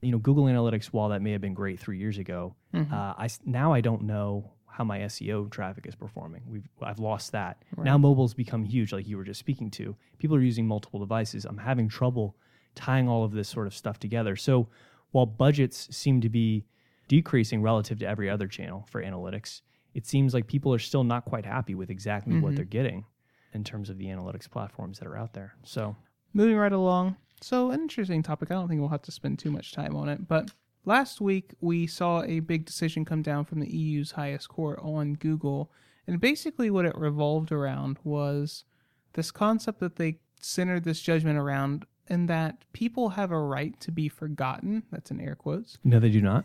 you 0.00 0.12
know, 0.12 0.18
Google 0.18 0.44
Analytics. 0.44 0.86
While 0.86 1.08
that 1.08 1.22
may 1.22 1.32
have 1.32 1.40
been 1.40 1.54
great 1.54 1.80
three 1.80 1.98
years 1.98 2.18
ago, 2.18 2.54
uh, 2.92 3.14
I 3.18 3.28
now 3.44 3.72
I 3.72 3.80
don't 3.80 4.02
know 4.02 4.52
how 4.66 4.84
my 4.84 5.00
SEO 5.00 5.50
traffic 5.50 5.86
is 5.86 5.94
performing. 5.94 6.42
We've 6.48 6.68
I've 6.82 6.98
lost 6.98 7.32
that. 7.32 7.62
Now 7.84 7.98
mobile's 7.98 8.34
become 8.34 8.64
huge, 8.64 8.92
like 8.92 9.06
you 9.08 9.16
were 9.16 9.24
just 9.24 9.40
speaking 9.40 9.70
to. 9.72 9.96
People 10.18 10.36
are 10.36 10.40
using 10.40 10.66
multiple 10.66 11.00
devices. 11.00 11.44
I'm 11.44 11.58
having 11.58 11.88
trouble 11.88 12.36
tying 12.74 13.08
all 13.08 13.24
of 13.24 13.32
this 13.32 13.48
sort 13.48 13.66
of 13.66 13.74
stuff 13.74 13.98
together. 14.00 14.34
So 14.36 14.68
while 15.12 15.26
budgets 15.26 15.96
seem 15.96 16.20
to 16.22 16.28
be 16.28 16.64
decreasing 17.08 17.62
relative 17.62 17.98
to 18.00 18.06
every 18.06 18.30
other 18.30 18.46
channel 18.46 18.86
for 18.90 19.02
analytics, 19.02 19.60
it 19.94 20.06
seems 20.06 20.34
like 20.34 20.46
people 20.46 20.72
are 20.74 20.78
still 20.78 21.04
not 21.04 21.24
quite 21.24 21.46
happy 21.46 21.74
with 21.74 21.90
exactly 21.90 22.34
what 22.34 22.48
mm-hmm. 22.48 22.56
they're 22.56 22.64
getting 22.64 23.04
in 23.52 23.62
terms 23.62 23.90
of 23.90 23.98
the 23.98 24.06
analytics 24.06 24.50
platforms 24.50 24.98
that 24.98 25.06
are 25.06 25.16
out 25.16 25.32
there. 25.32 25.54
So 25.62 25.96
Moving 26.36 26.56
right 26.56 26.72
along. 26.72 27.16
So, 27.40 27.70
an 27.70 27.80
interesting 27.80 28.22
topic. 28.22 28.50
I 28.50 28.54
don't 28.54 28.66
think 28.66 28.80
we'll 28.80 28.90
have 28.90 29.02
to 29.02 29.12
spend 29.12 29.38
too 29.38 29.52
much 29.52 29.72
time 29.72 29.94
on 29.94 30.08
it. 30.08 30.26
But 30.26 30.50
last 30.84 31.20
week, 31.20 31.54
we 31.60 31.86
saw 31.86 32.24
a 32.24 32.40
big 32.40 32.64
decision 32.64 33.04
come 33.04 33.22
down 33.22 33.44
from 33.44 33.60
the 33.60 33.72
EU's 33.72 34.10
highest 34.10 34.48
court 34.48 34.80
on 34.82 35.14
Google. 35.14 35.70
And 36.08 36.20
basically, 36.20 36.70
what 36.70 36.86
it 36.86 36.98
revolved 36.98 37.52
around 37.52 37.98
was 38.02 38.64
this 39.12 39.30
concept 39.30 39.78
that 39.78 39.94
they 39.94 40.18
centered 40.40 40.82
this 40.82 41.00
judgment 41.00 41.38
around, 41.38 41.86
and 42.08 42.28
that 42.28 42.64
people 42.72 43.08
have 43.10 43.30
a 43.30 43.38
right 43.38 43.78
to 43.80 43.90
be 43.90 44.08
forgotten. 44.08 44.82
That's 44.90 45.10
in 45.10 45.20
air 45.20 45.34
quotes. 45.34 45.78
No, 45.84 46.00
they 46.00 46.10
do 46.10 46.20
not. 46.20 46.44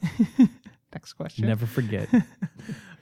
Next 0.93 1.13
question. 1.13 1.47
Never 1.47 1.65
forget. 1.65 2.09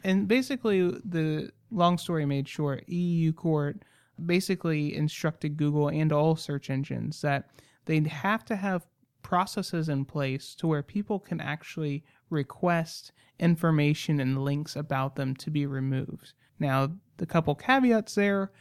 And 0.03 0.27
basically, 0.27 0.89
the 1.03 1.51
long 1.69 1.97
story 1.97 2.25
made 2.25 2.47
short, 2.47 2.87
EU 2.87 3.33
court 3.33 3.83
basically 4.25 4.95
instructed 4.95 5.57
Google 5.57 5.89
and 5.89 6.13
all 6.13 6.35
search 6.35 6.69
engines 6.69 7.21
that 7.21 7.49
they'd 7.85 8.07
have 8.07 8.45
to 8.45 8.55
have 8.55 8.87
processes 9.21 9.89
in 9.89 10.05
place 10.05 10.55
to 10.55 10.67
where 10.67 10.81
people 10.81 11.19
can 11.19 11.41
actually 11.41 12.05
request 12.29 13.11
information 13.39 14.19
and 14.19 14.43
links 14.43 14.77
about 14.77 15.17
them 15.17 15.35
to 15.35 15.51
be 15.51 15.65
removed. 15.65 16.31
Now, 16.57 16.91
the 17.17 17.25
couple 17.25 17.53
caveats 17.55 18.15
there 18.15 18.51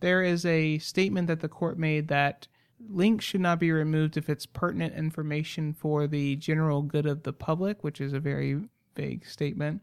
there 0.00 0.22
is 0.22 0.46
a 0.46 0.78
statement 0.78 1.28
that 1.28 1.40
the 1.40 1.48
court 1.48 1.78
made 1.78 2.08
that 2.08 2.46
links 2.88 3.24
should 3.24 3.40
not 3.40 3.58
be 3.58 3.72
removed 3.72 4.16
if 4.16 4.28
it's 4.28 4.46
pertinent 4.46 4.94
information 4.94 5.72
for 5.72 6.06
the 6.06 6.36
general 6.36 6.82
good 6.82 7.06
of 7.06 7.22
the 7.22 7.32
public, 7.32 7.82
which 7.84 8.00
is 8.00 8.12
a 8.12 8.20
very 8.20 8.60
vague 8.94 9.26
statement. 9.26 9.82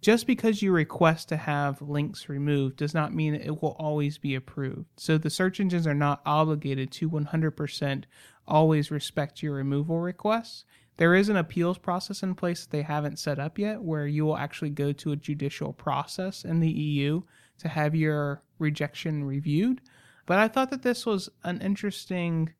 Just 0.00 0.26
because 0.26 0.62
you 0.62 0.72
request 0.72 1.28
to 1.28 1.36
have 1.36 1.82
links 1.82 2.28
removed 2.28 2.76
does 2.76 2.94
not 2.94 3.14
mean 3.14 3.34
it 3.34 3.60
will 3.60 3.76
always 3.78 4.16
be 4.16 4.34
approved. 4.34 4.86
So 4.96 5.18
the 5.18 5.28
search 5.28 5.60
engines 5.60 5.86
are 5.86 5.94
not 5.94 6.22
obligated 6.24 6.90
to 6.92 7.10
100% 7.10 8.04
always 8.48 8.90
respect 8.90 9.42
your 9.42 9.54
removal 9.54 10.00
requests. 10.00 10.64
There 10.96 11.14
is 11.14 11.28
an 11.28 11.36
appeals 11.36 11.78
process 11.78 12.22
in 12.22 12.34
place 12.34 12.62
that 12.62 12.70
they 12.70 12.82
haven't 12.82 13.18
set 13.18 13.38
up 13.38 13.58
yet 13.58 13.82
where 13.82 14.06
you 14.06 14.24
will 14.24 14.36
actually 14.36 14.70
go 14.70 14.92
to 14.92 15.12
a 15.12 15.16
judicial 15.16 15.72
process 15.72 16.44
in 16.44 16.60
the 16.60 16.70
EU 16.70 17.22
to 17.58 17.68
have 17.68 17.94
your 17.94 18.42
rejection 18.58 19.24
reviewed. 19.24 19.82
But 20.30 20.38
I 20.38 20.46
thought 20.46 20.70
that 20.70 20.82
this 20.82 21.04
was 21.04 21.28
an 21.42 21.60
interesting 21.60 22.52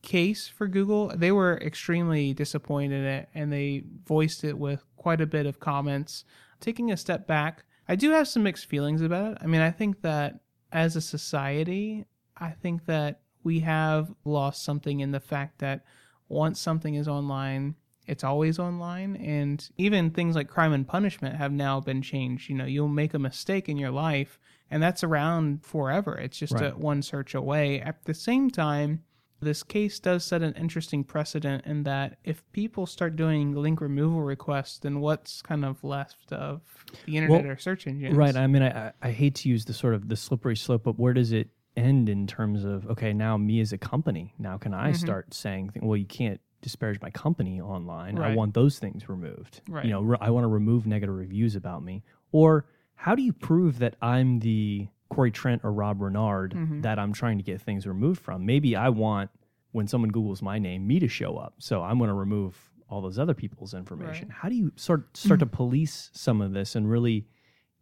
case 0.00 0.48
for 0.48 0.66
Google. 0.66 1.12
They 1.14 1.30
were 1.30 1.58
extremely 1.58 2.32
disappointed 2.32 3.00
in 3.00 3.04
it 3.04 3.28
and 3.34 3.52
they 3.52 3.84
voiced 4.06 4.44
it 4.44 4.58
with 4.58 4.82
quite 4.96 5.20
a 5.20 5.26
bit 5.26 5.44
of 5.44 5.60
comments. 5.60 6.24
Taking 6.58 6.90
a 6.90 6.96
step 6.96 7.26
back, 7.26 7.64
I 7.86 7.96
do 7.96 8.12
have 8.12 8.28
some 8.28 8.44
mixed 8.44 8.64
feelings 8.64 9.02
about 9.02 9.32
it. 9.32 9.38
I 9.42 9.46
mean, 9.46 9.60
I 9.60 9.70
think 9.70 10.00
that 10.00 10.40
as 10.72 10.96
a 10.96 11.02
society, 11.02 12.06
I 12.38 12.52
think 12.52 12.86
that 12.86 13.20
we 13.44 13.60
have 13.60 14.14
lost 14.24 14.64
something 14.64 15.00
in 15.00 15.10
the 15.10 15.20
fact 15.20 15.58
that 15.58 15.84
once 16.30 16.58
something 16.58 16.94
is 16.94 17.08
online, 17.08 17.74
it's 18.06 18.24
always 18.24 18.58
online. 18.58 19.16
And 19.16 19.68
even 19.76 20.12
things 20.12 20.34
like 20.34 20.48
crime 20.48 20.72
and 20.72 20.88
punishment 20.88 21.36
have 21.36 21.52
now 21.52 21.78
been 21.78 22.00
changed. 22.00 22.48
You 22.48 22.54
know, 22.56 22.64
you'll 22.64 22.88
make 22.88 23.12
a 23.12 23.18
mistake 23.18 23.68
in 23.68 23.76
your 23.76 23.90
life, 23.90 24.38
and 24.72 24.82
that's 24.82 25.04
around 25.04 25.64
forever. 25.64 26.14
It's 26.16 26.38
just 26.38 26.54
Right. 26.54 26.72
a 26.72 26.76
one 26.76 27.02
search 27.02 27.34
away. 27.34 27.80
At 27.80 28.04
the 28.04 28.14
same 28.14 28.50
time, 28.50 29.02
this 29.40 29.62
case 29.62 29.98
does 30.00 30.24
set 30.24 30.40
an 30.42 30.54
interesting 30.54 31.02
precedent 31.04 31.64
in 31.66 31.82
that 31.82 32.16
if 32.24 32.42
people 32.52 32.86
start 32.86 33.14
doing 33.16 33.54
link 33.54 33.80
removal 33.80 34.22
requests, 34.22 34.78
then 34.78 35.00
what's 35.00 35.42
kind 35.42 35.64
of 35.64 35.82
left 35.84 36.32
of 36.32 36.60
the 37.06 37.16
internet 37.16 37.44
or 37.46 37.56
search 37.58 37.86
engines? 37.86 38.16
Right. 38.16 38.36
I 38.36 38.46
mean, 38.46 38.62
I, 38.62 38.92
I- 39.02 39.10
hate 39.10 39.34
to 39.36 39.48
use 39.48 39.64
the 39.64 39.74
sort 39.74 39.94
of 39.94 40.08
the 40.08 40.16
slippery 40.16 40.56
slope, 40.56 40.84
but 40.84 40.98
where 40.98 41.12
does 41.12 41.32
it 41.32 41.50
end 41.76 42.08
in 42.08 42.26
terms 42.26 42.64
of 42.64 42.86
okay, 42.90 43.12
now 43.12 43.36
me 43.36 43.58
as 43.60 43.72
a 43.72 43.78
company, 43.78 44.34
now 44.38 44.58
can 44.58 44.74
I 44.74 44.88
Mm-hmm. 44.90 44.96
start 45.06 45.34
saying, 45.34 45.72
well, 45.82 45.96
you 45.96 46.04
can't 46.06 46.40
disparage 46.60 47.00
my 47.00 47.10
company 47.10 47.60
online. 47.60 48.18
I 48.18 48.34
want 48.36 48.54
those 48.54 48.78
things 48.78 49.08
removed. 49.08 49.60
Right. 49.68 49.84
You 49.84 49.90
know, 49.90 50.02
re- 50.02 50.18
I 50.20 50.30
want 50.30 50.44
to 50.44 50.48
remove 50.48 50.86
negative 50.86 51.16
reviews 51.16 51.56
about 51.56 51.82
me. 51.82 52.04
Or 52.30 52.66
how 53.02 53.14
do 53.14 53.22
you 53.22 53.32
prove 53.32 53.78
that 53.80 53.96
I'm 54.00 54.38
the 54.38 54.88
Corey 55.10 55.30
Trent 55.32 55.62
or 55.64 55.72
Rob 55.72 56.00
Renard 56.00 56.54
Mm-hmm. 56.54 56.82
that 56.82 56.98
I'm 56.98 57.12
trying 57.12 57.38
to 57.38 57.44
get 57.44 57.60
things 57.60 57.86
removed 57.86 58.20
from? 58.20 58.46
Maybe 58.46 58.76
I 58.76 58.88
want 58.90 59.30
when 59.72 59.88
someone 59.88 60.10
Googles 60.12 60.40
my 60.42 60.58
name, 60.58 60.86
me 60.86 61.00
to 61.00 61.08
show 61.08 61.36
up. 61.36 61.54
So 61.58 61.82
I'm 61.82 61.98
going 61.98 62.08
to 62.08 62.14
remove 62.14 62.56
all 62.88 63.00
those 63.00 63.18
other 63.18 63.34
people's 63.34 63.74
information. 63.74 64.28
Right. 64.28 64.36
How 64.42 64.48
do 64.48 64.54
you 64.54 64.70
sort 64.76 65.16
start 65.16 65.40
to 65.40 65.46
police 65.46 66.10
some 66.12 66.40
of 66.40 66.52
this 66.52 66.76
and 66.76 66.88
really 66.90 67.26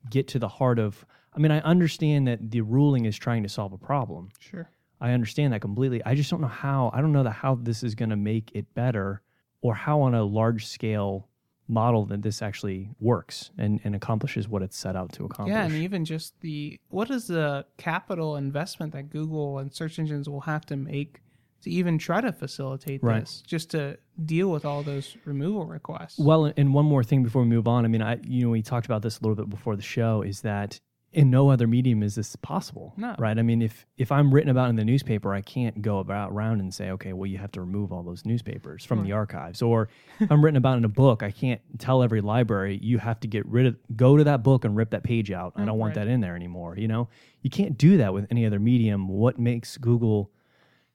get 0.09 0.27
to 0.29 0.39
the 0.39 0.49
heart 0.49 0.79
of 0.79 1.05
I 1.35 1.39
mean, 1.39 1.53
I 1.53 1.61
understand 1.61 2.27
that 2.27 2.51
the 2.51 2.61
ruling 2.63 3.05
is 3.05 3.17
trying 3.17 3.43
to 3.45 3.49
solve 3.49 3.73
a 3.73 3.79
problem. 3.79 4.31
Sure. 4.41 4.69
I 5.01 5.13
understand 5.13 5.53
that 5.53 5.61
completely. 5.61 6.03
I 6.05 6.15
just 6.15 6.31
don't 6.31 6.41
know 6.41 6.49
how. 6.49 6.91
I 6.93 7.01
don't 7.01 7.13
know 7.13 7.23
that 7.23 7.31
how 7.33 7.55
this 7.55 7.83
is 7.83 7.95
going 7.95 8.11
to 8.11 8.17
make 8.17 8.51
it 8.55 8.73
better 8.75 9.23
or 9.63 9.75
how 9.75 10.01
on 10.03 10.15
a 10.15 10.25
large 10.25 10.67
scale 10.67 11.29
model 11.71 12.05
that 12.07 12.23
this 12.23 12.43
actually 12.43 12.91
works 13.01 13.51
and, 13.57 13.81
and 13.85 13.95
accomplishes 13.95 14.49
what 14.49 14.63
it's 14.63 14.77
set 14.77 14.97
out 14.97 15.13
to 15.13 15.25
accomplish. 15.25 15.55
Yeah, 15.55 15.65
and 15.65 15.75
even 15.75 16.05
just 16.05 16.39
the 16.41 16.79
what 16.89 17.11
is 17.11 17.29
the 17.29 17.65
capital 17.79 18.37
investment 18.37 18.93
that 18.93 19.11
Google 19.11 19.59
and 19.59 19.73
search 19.73 19.99
engines 19.99 20.29
will 20.29 20.41
have 20.43 20.67
to 20.67 20.77
make 20.77 21.21
to 21.63 21.71
even 21.71 21.99
try 21.99 22.21
to 22.21 22.33
facilitate 22.33 23.03
Right. 23.03 23.21
this, 23.21 23.43
just 23.47 23.71
to 23.71 23.99
deal 24.25 24.51
with 24.51 24.65
all 24.65 24.83
those 24.83 25.17
removal 25.27 25.67
requests. 25.67 26.19
Well, 26.19 26.53
and 26.57 26.73
one 26.73 26.87
more 26.87 27.05
thing 27.05 27.23
before 27.23 27.43
we 27.43 27.49
move 27.49 27.69
on. 27.69 27.85
I 27.85 27.89
mean, 27.89 28.03
I 28.03 28.19
you 28.27 28.45
know 28.45 28.51
we 28.51 28.63
talked 28.63 28.87
about 28.87 29.03
this 29.03 29.19
a 29.19 29.23
little 29.23 29.37
bit 29.37 29.49
before 29.49 29.77
the 29.77 29.83
show. 29.83 30.23
Is 30.23 30.41
that 30.41 30.81
in 31.13 31.31
no 31.31 31.51
other 31.51 31.67
medium 31.67 32.03
is 32.03 32.15
this 32.15 32.37
possible? 32.37 32.95
No. 32.97 33.17
Right. 33.19 33.39
I 33.39 33.43
mean, 33.43 33.63
if 33.63 33.87
if 33.97 34.13
I'm 34.13 34.33
written 34.33 34.51
about 34.51 34.71
in 34.71 34.77
the 34.77 34.85
newspaper, 34.85 35.35
I 35.35 35.41
can't 35.41 35.83
go 35.83 35.99
about 35.99 36.31
around 36.31 36.61
and 36.61 36.73
say, 36.73 36.91
okay, 36.91 37.13
well, 37.13 37.27
you 37.27 37.39
have 37.39 37.53
to 37.53 37.61
remove 37.61 37.93
all 37.93 38.03
those 38.03 38.25
newspapers 38.25 38.85
from 38.85 39.03
the 39.03 39.13
archives. 39.13 39.61
Or 39.63 39.89
if 40.21 40.31
I'm 40.31 40.45
written 40.45 40.57
about 40.57 40.79
in 40.79 40.85
a 40.85 40.89
book, 40.89 41.23
I 41.23 41.31
can't 41.31 41.61
tell 41.79 42.03
every 42.03 42.21
library 42.21 42.79
you 42.83 42.99
have 42.99 43.19
to 43.21 43.29
get 43.29 43.45
rid 43.47 43.67
of 43.67 43.77
go 43.97 44.17
to 44.17 44.25
that 44.25 44.43
book 44.43 44.65
and 44.65 44.77
rip 44.77 44.91
that 44.91 45.03
page 45.03 45.31
out. 45.31 45.53
I 45.57 45.65
don't 45.65 45.79
want 45.79 45.97
right. 45.97 46.07
that 46.07 46.11
in 46.11 46.21
there 46.21 46.37
anymore. 46.37 46.77
You 46.77 46.89
know, 46.89 47.09
you 47.43 47.51
can't 47.51 47.77
do 47.77 47.97
that 47.97 48.15
with 48.15 48.27
any 48.31 48.47
other 48.47 48.61
medium. 48.61 49.09
What 49.09 49.39
makes 49.39 49.77
Google 49.77 50.31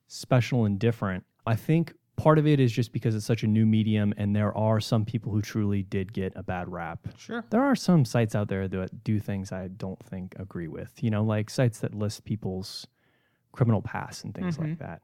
special 0.07 0.65
and 0.65 0.79
different. 0.79 1.23
I 1.45 1.55
think 1.55 1.93
part 2.15 2.37
of 2.37 2.47
it 2.47 2.59
is 2.59 2.71
just 2.71 2.91
because 2.91 3.15
it's 3.15 3.25
such 3.25 3.43
a 3.43 3.47
new 3.47 3.65
medium 3.65 4.13
and 4.17 4.35
there 4.35 4.55
are 4.57 4.79
some 4.79 5.05
people 5.05 5.31
who 5.31 5.41
truly 5.41 5.83
did 5.83 6.13
get 6.13 6.33
a 6.35 6.43
bad 6.43 6.71
rap. 6.71 6.99
sure. 7.17 7.43
There 7.49 7.61
are 7.61 7.75
some 7.75 8.05
sites 8.05 8.35
out 8.35 8.47
there 8.47 8.67
that 8.67 9.03
do 9.03 9.19
things 9.19 9.51
I 9.51 9.67
don't 9.67 10.03
think 10.05 10.35
agree 10.37 10.67
with, 10.67 10.91
you 11.01 11.09
know, 11.09 11.23
like 11.23 11.49
sites 11.49 11.79
that 11.79 11.93
list 11.93 12.25
people's 12.25 12.87
criminal 13.51 13.81
past 13.81 14.23
and 14.23 14.33
things 14.33 14.57
like 14.59 14.69
mm-hmm. 14.69 14.83
that. 14.83 15.01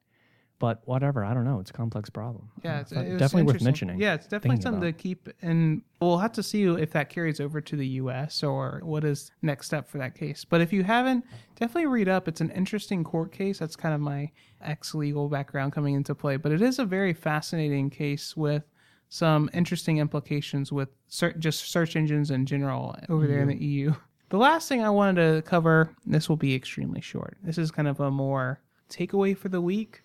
But 0.61 0.81
whatever, 0.85 1.25
I 1.25 1.33
don't 1.33 1.43
know. 1.43 1.59
It's 1.59 1.71
a 1.71 1.73
complex 1.73 2.09
problem. 2.11 2.47
Yeah, 2.63 2.81
it's, 2.81 2.95
Uh, 2.95 2.99
it 2.99 3.17
definitely 3.17 3.51
worth 3.51 3.63
mentioning. 3.63 3.99
Yeah, 3.99 4.13
it's 4.13 4.27
definitely 4.27 4.61
something 4.61 4.83
about. 4.83 4.95
to 4.97 5.03
keep, 5.03 5.27
and 5.41 5.81
we'll 5.99 6.19
have 6.19 6.33
to 6.33 6.43
see 6.43 6.63
if 6.65 6.91
that 6.91 7.09
carries 7.09 7.39
over 7.39 7.59
to 7.61 7.75
the 7.75 7.87
U.S. 8.03 8.43
or 8.43 8.79
what 8.83 9.03
is 9.03 9.31
next 9.41 9.65
step 9.65 9.89
for 9.89 9.97
that 9.97 10.13
case. 10.13 10.45
But 10.45 10.61
if 10.61 10.71
you 10.71 10.83
haven't, 10.83 11.25
definitely 11.59 11.87
read 11.87 12.07
up. 12.07 12.27
It's 12.27 12.41
an 12.41 12.51
interesting 12.51 13.03
court 13.03 13.31
case. 13.31 13.57
That's 13.57 13.75
kind 13.75 13.95
of 13.95 14.01
my 14.01 14.29
ex-legal 14.61 15.29
background 15.29 15.73
coming 15.73 15.95
into 15.95 16.13
play, 16.13 16.37
but 16.37 16.51
it 16.51 16.61
is 16.61 16.77
a 16.77 16.85
very 16.85 17.13
fascinating 17.13 17.89
case 17.89 18.37
with 18.37 18.63
some 19.09 19.49
interesting 19.53 19.97
implications 19.97 20.71
with 20.71 20.89
ser- 21.07 21.33
just 21.33 21.71
search 21.71 21.95
engines 21.95 22.29
in 22.29 22.45
general 22.45 22.95
over 23.09 23.25
there 23.25 23.41
in 23.41 23.47
the 23.47 23.57
EU. 23.57 23.93
The 24.29 24.37
last 24.37 24.69
thing 24.69 24.83
I 24.83 24.91
wanted 24.91 25.15
to 25.35 25.41
cover, 25.41 25.89
this 26.05 26.29
will 26.29 26.37
be 26.37 26.53
extremely 26.53 27.01
short. 27.01 27.35
This 27.43 27.57
is 27.57 27.71
kind 27.71 27.87
of 27.87 27.99
a 27.99 28.11
more 28.11 28.61
takeaway 28.89 29.35
for 29.35 29.49
the 29.49 29.59
week 29.61 30.01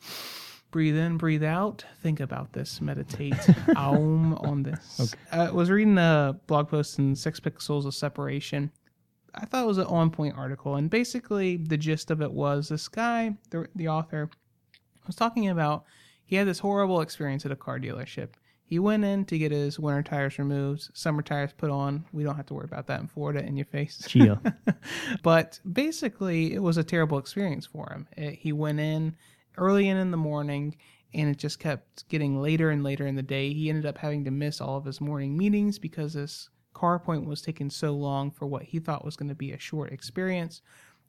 breathe 0.70 0.96
in, 0.96 1.16
breathe 1.16 1.44
out. 1.44 1.84
Think 2.02 2.20
about 2.20 2.52
this. 2.52 2.80
Meditate. 2.80 3.34
Aum 3.76 4.34
on 4.34 4.62
this. 4.62 5.00
Okay. 5.00 5.36
Uh, 5.36 5.48
I 5.48 5.50
was 5.50 5.70
reading 5.70 5.98
a 5.98 6.38
blog 6.46 6.68
post 6.68 6.98
in 6.98 7.14
Six 7.16 7.40
Pixels 7.40 7.86
of 7.86 7.94
Separation. 7.94 8.70
I 9.34 9.44
thought 9.44 9.64
it 9.64 9.66
was 9.66 9.78
an 9.78 9.86
on 9.86 10.10
point 10.10 10.36
article, 10.36 10.76
and 10.76 10.88
basically 10.88 11.58
the 11.58 11.76
gist 11.76 12.10
of 12.10 12.22
it 12.22 12.32
was 12.32 12.68
this 12.68 12.88
guy, 12.88 13.36
the, 13.50 13.66
the 13.74 13.88
author, 13.88 14.30
was 15.06 15.16
talking 15.16 15.48
about 15.48 15.84
he 16.24 16.36
had 16.36 16.46
this 16.48 16.58
horrible 16.58 17.00
experience 17.00 17.44
at 17.44 17.52
a 17.52 17.56
car 17.56 17.78
dealership. 17.78 18.30
He 18.64 18.80
went 18.80 19.04
in 19.04 19.24
to 19.26 19.38
get 19.38 19.52
his 19.52 19.78
winter 19.78 20.02
tires 20.02 20.38
removed, 20.40 20.90
summer 20.92 21.22
tires 21.22 21.52
put 21.56 21.70
on. 21.70 22.04
We 22.12 22.24
don't 22.24 22.34
have 22.34 22.46
to 22.46 22.54
worry 22.54 22.64
about 22.64 22.88
that 22.88 23.00
in 23.00 23.06
Florida 23.06 23.44
in 23.44 23.56
your 23.56 23.66
face. 23.66 24.04
Chia. 24.08 24.40
but 25.22 25.60
basically, 25.70 26.52
it 26.52 26.58
was 26.60 26.76
a 26.76 26.82
terrible 26.82 27.18
experience 27.18 27.64
for 27.66 27.88
him. 27.92 28.08
It- 28.16 28.34
he 28.34 28.52
went 28.52 28.80
in 28.80 29.14
early 29.56 29.88
in, 29.88 30.10
the 30.10 30.16
morning, 30.16 30.76
and 31.14 31.28
it 31.28 31.38
just 31.38 31.58
kept 31.58 32.08
getting 32.08 32.40
later 32.40 32.70
and 32.70 32.82
later 32.82 33.06
in 33.06 33.16
the 33.16 33.22
day. 33.22 33.52
He 33.52 33.68
ended 33.68 33.86
up 33.86 33.98
having 33.98 34.24
to 34.24 34.30
miss 34.30 34.60
all 34.60 34.76
of 34.76 34.84
his 34.84 35.00
morning 35.00 35.36
meetings 35.36 35.78
because 35.78 36.14
this 36.14 36.50
car 36.74 36.94
appointment 36.94 37.30
was 37.30 37.42
taking 37.42 37.70
so 37.70 37.92
long 37.92 38.30
for 38.30 38.46
what 38.46 38.64
he 38.64 38.78
thought 38.78 39.04
was 39.04 39.16
going 39.16 39.28
to 39.28 39.34
be 39.34 39.52
a 39.52 39.58
short 39.58 39.92
experience. 39.92 40.60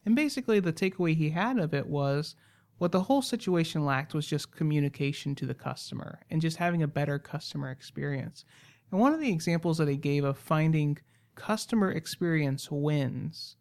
And 0.05 0.15
basically, 0.15 0.59
the 0.59 0.71
takeaway 0.71 1.15
he 1.15 1.29
had 1.29 1.59
of 1.59 1.73
it 1.73 1.87
was 1.87 2.35
what 2.77 2.91
the 2.91 3.01
whole 3.01 3.21
situation 3.21 3.85
lacked 3.85 4.13
was 4.13 4.27
just 4.27 4.55
communication 4.55 5.35
to 5.35 5.45
the 5.45 5.53
customer 5.53 6.21
and 6.29 6.41
just 6.41 6.57
having 6.57 6.83
a 6.83 6.87
better 6.87 7.19
customer 7.19 7.71
experience. 7.71 8.45
And 8.91 8.99
one 8.99 9.13
of 9.13 9.19
the 9.19 9.31
examples 9.31 9.79
that 9.79 9.89
he 9.89 9.97
gave 9.97 10.23
of 10.23 10.37
finding 10.37 10.97
customer 11.35 11.91
experience 11.91 12.71
wins 12.71 13.57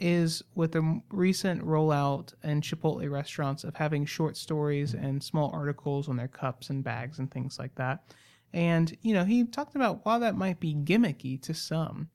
is 0.00 0.42
with 0.54 0.72
the 0.72 1.00
recent 1.10 1.62
rollout 1.62 2.34
in 2.42 2.60
Chipotle 2.60 3.10
restaurants 3.10 3.64
of 3.64 3.76
having 3.76 4.04
short 4.04 4.36
stories 4.36 4.94
and 4.94 5.22
small 5.22 5.50
articles 5.52 6.08
on 6.08 6.16
their 6.16 6.28
cups 6.28 6.70
and 6.70 6.82
bags 6.82 7.18
and 7.18 7.30
things 7.30 7.58
like 7.58 7.74
that. 7.76 8.02
And, 8.52 8.96
you 9.02 9.14
know, 9.14 9.24
he 9.24 9.44
talked 9.44 9.76
about 9.76 10.04
while 10.04 10.20
that 10.20 10.36
might 10.36 10.58
be 10.58 10.74
gimmicky 10.74 11.40
to 11.42 11.54
some, 11.54 12.08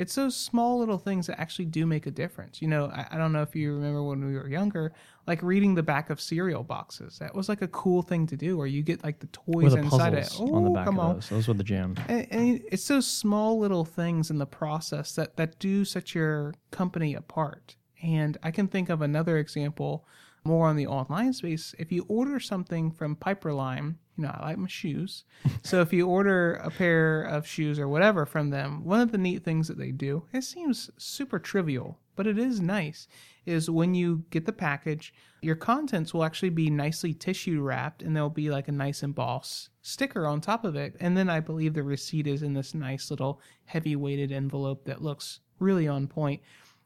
it's 0.00 0.14
those 0.14 0.34
small 0.34 0.78
little 0.78 0.96
things 0.96 1.26
that 1.26 1.38
actually 1.38 1.66
do 1.66 1.84
make 1.84 2.06
a 2.06 2.10
difference. 2.10 2.62
You 2.62 2.68
know, 2.68 2.86
I, 2.86 3.06
I 3.12 3.18
don't 3.18 3.34
know 3.34 3.42
if 3.42 3.54
you 3.54 3.74
remember 3.74 4.02
when 4.02 4.24
we 4.24 4.32
were 4.32 4.48
younger, 4.48 4.94
like 5.26 5.42
reading 5.42 5.74
the 5.74 5.82
back 5.82 6.08
of 6.08 6.22
cereal 6.22 6.62
boxes. 6.62 7.18
That 7.18 7.34
was 7.34 7.50
like 7.50 7.60
a 7.60 7.68
cool 7.68 8.00
thing 8.00 8.26
to 8.28 8.36
do, 8.36 8.56
where 8.56 8.66
you 8.66 8.82
get 8.82 9.04
like 9.04 9.18
the 9.18 9.26
toys 9.26 9.74
the 9.74 9.80
inside 9.80 10.14
it. 10.14 10.34
on 10.40 10.64
the 10.64 10.70
back 10.70 10.86
come 10.86 10.98
of 10.98 11.04
on. 11.04 11.14
those. 11.16 11.28
Those 11.28 11.48
were 11.48 11.54
the 11.54 11.62
jam. 11.62 11.96
And, 12.08 12.26
and 12.30 12.62
it's 12.72 12.88
those 12.88 13.06
small 13.06 13.58
little 13.58 13.84
things 13.84 14.30
in 14.30 14.38
the 14.38 14.46
process 14.46 15.14
that, 15.16 15.36
that 15.36 15.58
do 15.58 15.84
set 15.84 16.14
your 16.14 16.54
company 16.70 17.14
apart. 17.14 17.76
And 18.02 18.38
I 18.42 18.52
can 18.52 18.68
think 18.68 18.88
of 18.88 19.02
another 19.02 19.36
example 19.36 20.06
more 20.44 20.68
on 20.68 20.76
the 20.76 20.86
online 20.86 21.32
space. 21.32 21.74
If 21.78 21.92
you 21.92 22.04
order 22.08 22.40
something 22.40 22.90
from 22.90 23.16
Piperlime, 23.16 23.96
you 24.16 24.24
know, 24.24 24.34
I 24.34 24.48
like 24.48 24.58
my 24.58 24.68
shoes. 24.68 25.24
so 25.62 25.80
if 25.80 25.92
you 25.92 26.06
order 26.08 26.54
a 26.54 26.70
pair 26.70 27.22
of 27.22 27.46
shoes 27.46 27.78
or 27.78 27.88
whatever 27.88 28.26
from 28.26 28.50
them, 28.50 28.84
one 28.84 29.00
of 29.00 29.12
the 29.12 29.18
neat 29.18 29.44
things 29.44 29.68
that 29.68 29.78
they 29.78 29.92
do, 29.92 30.24
it 30.32 30.42
seems 30.42 30.90
super 30.96 31.38
trivial, 31.38 31.98
but 32.16 32.26
it 32.26 32.38
is 32.38 32.60
nice, 32.60 33.08
is 33.46 33.70
when 33.70 33.94
you 33.94 34.24
get 34.30 34.46
the 34.46 34.52
package, 34.52 35.14
your 35.42 35.56
contents 35.56 36.12
will 36.12 36.24
actually 36.24 36.50
be 36.50 36.68
nicely 36.68 37.14
tissue 37.14 37.60
wrapped 37.62 38.02
and 38.02 38.14
there'll 38.14 38.30
be 38.30 38.50
like 38.50 38.68
a 38.68 38.72
nice 38.72 39.02
embossed 39.02 39.70
sticker 39.82 40.26
on 40.26 40.40
top 40.40 40.64
of 40.64 40.76
it. 40.76 40.96
And 41.00 41.16
then 41.16 41.30
I 41.30 41.40
believe 41.40 41.74
the 41.74 41.82
receipt 41.82 42.26
is 42.26 42.42
in 42.42 42.54
this 42.54 42.74
nice 42.74 43.10
little 43.10 43.40
heavy 43.64 43.96
weighted 43.96 44.32
envelope 44.32 44.84
that 44.84 45.02
looks 45.02 45.40
really 45.58 45.88
on 45.88 46.06
point. 46.06 46.42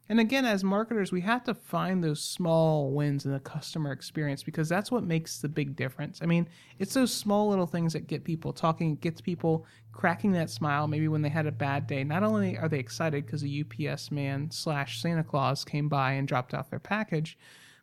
And 0.07 0.19
again, 0.19 0.45
as 0.45 0.63
marketers, 0.63 1.11
we 1.11 1.21
have 1.21 1.43
to 1.45 1.55
find 1.55 2.03
those 2.03 2.21
small 2.21 2.91
wins 2.91 3.25
in 3.25 3.31
the 3.31 3.39
customer 3.39 3.91
experience 3.91 4.43
because 4.43 4.69
that's 4.69 4.91
what 4.91 5.03
makes 5.03 5.39
the 5.39 5.49
big 5.49 5.75
difference. 5.75 6.19
I 6.21 6.27
mean, 6.27 6.47
it's 6.77 6.93
those 6.93 7.11
small 7.11 7.49
little 7.49 7.65
things 7.65 7.93
that 7.93 8.05
get 8.05 8.23
people 8.23 8.53
talking, 8.53 8.97
gets 8.97 9.19
people 9.19 9.65
cracking 9.91 10.31
that 10.33 10.51
smile. 10.51 10.87
Maybe 10.87 11.07
when 11.07 11.23
they 11.23 11.29
had 11.29 11.47
a 11.47 11.51
bad 11.51 11.87
day, 11.87 12.03
not 12.03 12.21
only 12.21 12.55
are 12.55 12.69
they 12.69 12.77
excited 12.77 13.25
because 13.25 13.43
a 13.43 13.63
UPS 13.89 14.11
man 14.11 14.51
slash 14.51 15.01
Santa 15.01 15.23
Claus 15.23 15.65
came 15.65 15.89
by 15.89 16.11
and 16.11 16.27
dropped 16.27 16.53
off 16.53 16.69
their 16.69 16.79
package, 16.79 17.35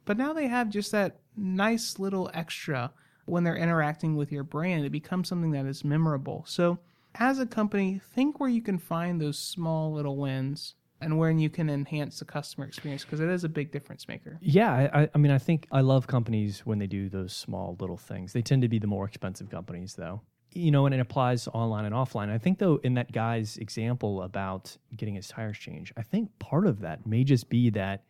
but 0.04 0.16
now 0.16 0.32
they 0.32 0.46
have 0.46 0.70
just 0.70 0.92
that 0.92 1.18
nice 1.36 1.98
little 1.98 2.30
extra 2.34 2.92
when 3.24 3.42
they're 3.42 3.56
interacting 3.56 4.14
with 4.14 4.30
your 4.30 4.44
brand. 4.44 4.84
It 4.84 4.90
becomes 4.90 5.28
something 5.28 5.50
that 5.52 5.66
is 5.66 5.84
memorable. 5.84 6.44
So, 6.46 6.78
as 7.16 7.40
a 7.40 7.46
company, 7.46 8.00
think 8.14 8.38
where 8.38 8.48
you 8.48 8.62
can 8.62 8.78
find 8.78 9.20
those 9.20 9.38
small 9.38 9.92
little 9.92 10.16
wins 10.16 10.76
and 11.02 11.18
where 11.18 11.30
you 11.30 11.50
can 11.50 11.68
enhance 11.68 12.18
the 12.18 12.24
customer 12.24 12.66
experience 12.66 13.04
because 13.04 13.20
it 13.20 13.28
is 13.28 13.44
a 13.44 13.48
big 13.48 13.72
difference 13.72 14.08
maker. 14.08 14.38
Yeah, 14.40 14.88
I, 14.92 15.08
I 15.14 15.18
mean, 15.18 15.32
I 15.32 15.38
think 15.38 15.66
I 15.72 15.80
love 15.80 16.06
companies 16.06 16.60
when 16.64 16.78
they 16.78 16.86
do 16.86 17.08
those 17.08 17.32
small 17.32 17.76
little 17.80 17.96
things. 17.96 18.32
They 18.32 18.42
tend 18.42 18.62
to 18.62 18.68
be 18.68 18.78
the 18.78 18.86
more 18.86 19.04
expensive 19.04 19.50
companies, 19.50 19.94
though. 19.94 20.22
You 20.54 20.70
know, 20.70 20.84
and 20.86 20.94
it 20.94 21.00
applies 21.00 21.48
online 21.48 21.86
and 21.86 21.94
offline. 21.94 22.30
I 22.30 22.36
think, 22.38 22.58
though, 22.58 22.76
in 22.82 22.94
that 22.94 23.10
guy's 23.12 23.56
example 23.56 24.22
about 24.22 24.76
getting 24.96 25.14
his 25.14 25.28
tires 25.28 25.56
changed, 25.58 25.92
I 25.96 26.02
think 26.02 26.30
part 26.38 26.66
of 26.66 26.80
that 26.80 27.06
may 27.06 27.24
just 27.24 27.48
be 27.48 27.70
that 27.70 28.04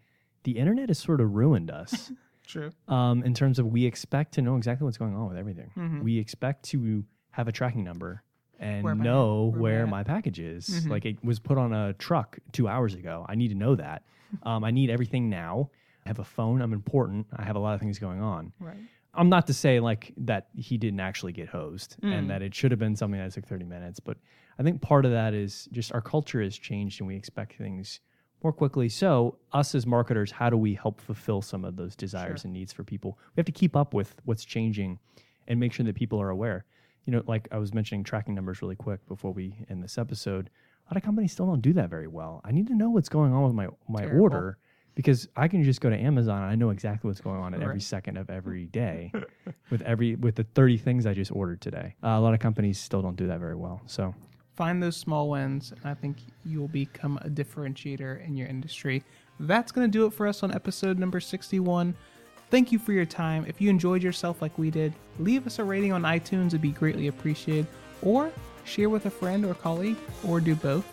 the 0.44 0.52
internet 0.58 0.88
has 0.88 0.98
sort 0.98 1.20
of 1.20 1.34
ruined 1.34 1.70
us. 1.70 2.10
True. 2.46 2.70
Um, 2.88 3.22
in 3.22 3.34
terms 3.34 3.60
of 3.60 3.66
we 3.66 3.86
expect 3.86 4.34
to 4.34 4.42
know 4.42 4.56
exactly 4.56 4.84
what's 4.84 4.98
going 4.98 5.14
on 5.14 5.28
with 5.28 5.38
everything. 5.38 5.70
Mhm. 5.76 6.02
We 6.02 6.18
expect 6.18 6.64
to 6.70 7.04
have 7.30 7.46
a 7.46 7.52
tracking 7.52 7.84
number 7.84 8.24
and 8.62 8.84
Where 8.84 8.94
my- 8.94 9.04
know 9.04 9.50
where 9.52 9.60
where, 9.60 9.86
my- 9.86 9.98
my 9.98 10.04
package 10.04 10.38
is. 10.40 10.68
Mhm. 10.86 10.90
Like 10.90 11.04
it 11.04 11.22
was 11.24 11.38
put 11.40 11.58
on 11.58 11.72
a 11.72 11.92
truck 11.94 12.38
two 12.52 12.68
hours 12.68 12.94
ago. 12.94 13.26
I 13.28 13.34
need 13.34 13.48
to 13.48 13.54
know 13.54 13.74
that. 13.76 14.04
Um, 14.44 14.64
I 14.64 14.70
need 14.70 14.88
everything 14.88 15.28
now. 15.28 15.68
I 16.06 16.08
have 16.08 16.18
a 16.18 16.24
phone. 16.24 16.62
I'm 16.62 16.72
important. 16.72 17.26
I 17.36 17.42
have 17.44 17.54
a 17.54 17.58
lot 17.58 17.74
of 17.74 17.80
things 17.80 17.98
going 17.98 18.22
on. 18.22 18.50
Right. 18.58 18.78
I'm 19.12 19.28
not 19.28 19.46
to 19.48 19.52
say 19.52 19.78
like 19.78 20.14
that 20.16 20.48
he 20.56 20.78
didn't 20.78 21.00
actually 21.00 21.32
get 21.32 21.50
hosed 21.50 21.96
Mm. 22.00 22.12
and 22.18 22.30
that 22.30 22.40
it 22.40 22.54
should 22.54 22.70
have 22.70 22.80
been 22.80 22.96
something 22.96 23.20
that 23.20 23.30
took 23.32 23.44
30 23.46 23.66
minutes, 23.66 24.00
but 24.00 24.16
I 24.58 24.62
think 24.62 24.80
part 24.80 25.04
of 25.04 25.10
that 25.10 25.34
is 25.34 25.68
just 25.70 25.92
our 25.92 26.00
culture 26.00 26.40
has 26.40 26.56
changed 26.56 26.98
and 27.02 27.06
we 27.08 27.14
expect 27.14 27.56
things 27.58 28.00
more 28.42 28.54
quickly. 28.54 28.88
So, 28.88 29.36
us 29.52 29.74
as 29.74 29.86
marketers, 29.86 30.30
how 30.30 30.48
do 30.48 30.56
we 30.56 30.72
help 30.74 30.98
fulfill 31.02 31.42
some 31.42 31.62
of 31.66 31.76
those 31.76 31.94
desires 31.94 32.40
Sure. 32.40 32.48
and 32.48 32.54
needs 32.54 32.72
for 32.72 32.84
people? 32.84 33.18
We 33.36 33.40
have 33.40 33.46
to 33.46 33.52
keep 33.52 33.76
up 33.76 33.92
with 33.92 34.16
what's 34.24 34.46
changing 34.46 34.98
and 35.46 35.60
make 35.60 35.74
sure 35.74 35.84
that 35.84 35.94
people 35.94 36.18
are 36.22 36.30
aware. 36.30 36.64
You 37.04 37.12
know, 37.12 37.22
like 37.26 37.48
I 37.50 37.58
was 37.58 37.74
mentioning 37.74 38.04
tracking 38.04 38.34
numbers 38.34 38.62
really 38.62 38.76
quick 38.76 39.06
before 39.08 39.32
we 39.32 39.54
end 39.68 39.82
this 39.82 39.98
episode. 39.98 40.50
A 40.88 40.94
lot 40.94 40.96
of 40.96 41.02
companies 41.02 41.32
still 41.32 41.46
don't 41.46 41.60
do 41.62 41.72
that 41.74 41.90
very 41.90 42.06
well. 42.08 42.40
I 42.44 42.52
need 42.52 42.66
to 42.68 42.74
know 42.74 42.90
what's 42.90 43.08
going 43.08 43.32
on 43.32 43.42
with 43.44 43.54
my 43.54 43.68
my 43.88 44.02
Terrible. 44.02 44.22
order 44.22 44.58
because 44.94 45.26
I 45.36 45.48
can 45.48 45.62
just 45.64 45.80
go 45.80 45.90
to 45.90 45.96
Amazon 45.96 46.42
and 46.42 46.50
I 46.50 46.54
know 46.54 46.70
exactly 46.70 47.08
what's 47.08 47.20
going 47.20 47.40
on 47.40 47.54
at 47.54 47.62
every 47.62 47.80
second 47.80 48.18
of 48.18 48.28
every 48.30 48.66
day 48.82 49.12
with 49.70 49.82
every 49.82 50.16
with 50.16 50.36
the 50.36 50.44
30 50.44 50.76
things 50.78 51.06
I 51.06 51.14
just 51.14 51.32
ordered 51.32 51.60
today. 51.60 51.94
Uh, 52.02 52.08
a 52.08 52.20
lot 52.20 52.34
of 52.34 52.40
companies 52.40 52.78
still 52.78 53.02
don't 53.02 53.16
do 53.16 53.26
that 53.28 53.40
very 53.40 53.56
well. 53.56 53.80
So, 53.86 54.14
Find 54.54 54.82
those 54.82 54.96
small 54.98 55.30
wins, 55.30 55.72
and 55.72 55.80
I 55.84 55.94
think 55.94 56.18
you 56.44 56.60
will 56.60 56.68
become 56.68 57.18
a 57.22 57.30
differentiator 57.30 58.24
in 58.26 58.36
your 58.36 58.46
industry. 58.48 59.02
That's 59.40 59.72
going 59.72 59.90
to 59.90 59.90
do 59.90 60.04
it 60.04 60.12
for 60.12 60.26
us 60.26 60.42
on 60.42 60.52
episode 60.52 60.98
number 60.98 61.20
61. 61.20 61.96
Thank 62.52 62.70
you 62.70 62.78
for 62.78 62.92
your 62.92 63.06
time. 63.06 63.46
If 63.48 63.62
you 63.62 63.70
enjoyed 63.70 64.02
yourself 64.02 64.42
like 64.42 64.58
we 64.58 64.70
did, 64.70 64.92
leave 65.18 65.46
us 65.46 65.58
a 65.58 65.64
rating 65.64 65.90
on 65.90 66.02
iTunes. 66.02 66.48
It'd 66.48 66.60
be 66.60 66.72
greatly 66.72 67.06
appreciated. 67.06 67.66
Or 68.02 68.30
share 68.64 68.90
with 68.90 69.06
a 69.06 69.10
friend 69.10 69.46
or 69.46 69.54
colleague, 69.54 69.96
or 70.22 70.38
do 70.38 70.54
both. 70.54 70.84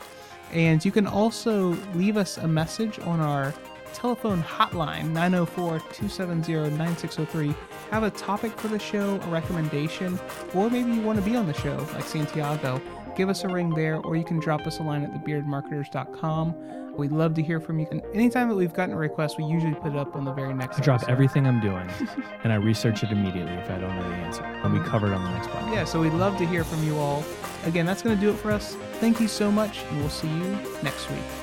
And 0.53 0.85
you 0.85 0.93
can 0.93 1.05
also 1.05 1.75
leave 1.95 2.15
us 2.15 2.37
a 2.37 2.47
message 2.47 2.97
on 2.99 3.19
our 3.19 3.53
telephone 3.93 4.41
hotline 4.41 5.09
904 5.09 5.79
270 5.79 6.53
9603. 6.77 7.53
Have 7.91 8.03
a 8.03 8.11
topic 8.11 8.53
for 8.53 8.69
the 8.69 8.79
show, 8.79 9.19
a 9.19 9.27
recommendation, 9.27 10.17
or 10.55 10.69
maybe 10.69 10.93
you 10.93 11.01
want 11.01 11.19
to 11.19 11.25
be 11.29 11.35
on 11.35 11.45
the 11.45 11.53
show 11.53 11.85
like 11.93 12.05
Santiago. 12.05 12.81
Give 13.17 13.27
us 13.27 13.43
a 13.43 13.49
ring 13.49 13.71
there, 13.71 13.97
or 13.97 14.15
you 14.15 14.23
can 14.23 14.39
drop 14.39 14.65
us 14.65 14.79
a 14.79 14.83
line 14.83 15.03
at 15.03 15.25
thebeardmarketers.com. 15.25 16.88
We'd 16.99 17.11
love 17.11 17.33
to 17.35 17.41
hear 17.41 17.59
from 17.59 17.79
you. 17.79 17.87
And 17.91 18.01
anytime 18.13 18.49
that 18.49 18.55
we've 18.55 18.73
gotten 18.73 18.93
a 18.93 18.97
request, 18.97 19.37
we 19.37 19.45
usually 19.45 19.73
put 19.73 19.93
it 19.93 19.97
up 19.97 20.15
on 20.15 20.25
the 20.25 20.33
very 20.33 20.53
next 20.53 20.79
I 20.79 20.83
drop 20.83 20.95
episode. 21.01 21.11
everything 21.11 21.47
I'm 21.47 21.59
doing 21.61 21.89
and 22.43 22.51
I 22.53 22.57
research 22.57 23.03
it 23.03 23.11
immediately 23.11 23.53
if 23.53 23.69
I 23.71 23.79
don't 23.79 23.95
know 23.95 24.07
the 24.09 24.15
answer. 24.15 24.43
And 24.43 24.73
we 24.73 24.79
cover 24.81 25.07
it 25.07 25.13
on 25.13 25.23
the 25.23 25.31
next 25.31 25.47
podcast. 25.47 25.73
Yeah, 25.73 25.83
so 25.85 26.01
we'd 26.01 26.13
love 26.13 26.37
to 26.37 26.45
hear 26.45 26.63
from 26.63 26.83
you 26.83 26.97
all. 26.97 27.23
Again, 27.65 27.85
that's 27.85 28.01
going 28.01 28.15
to 28.15 28.21
do 28.21 28.29
it 28.29 28.35
for 28.37 28.51
us. 28.51 28.75
Thank 28.99 29.19
you 29.19 29.27
so 29.27 29.51
much, 29.51 29.83
and 29.89 29.99
we'll 29.99 30.09
see 30.09 30.27
you 30.29 30.57
next 30.83 31.09
week. 31.09 31.38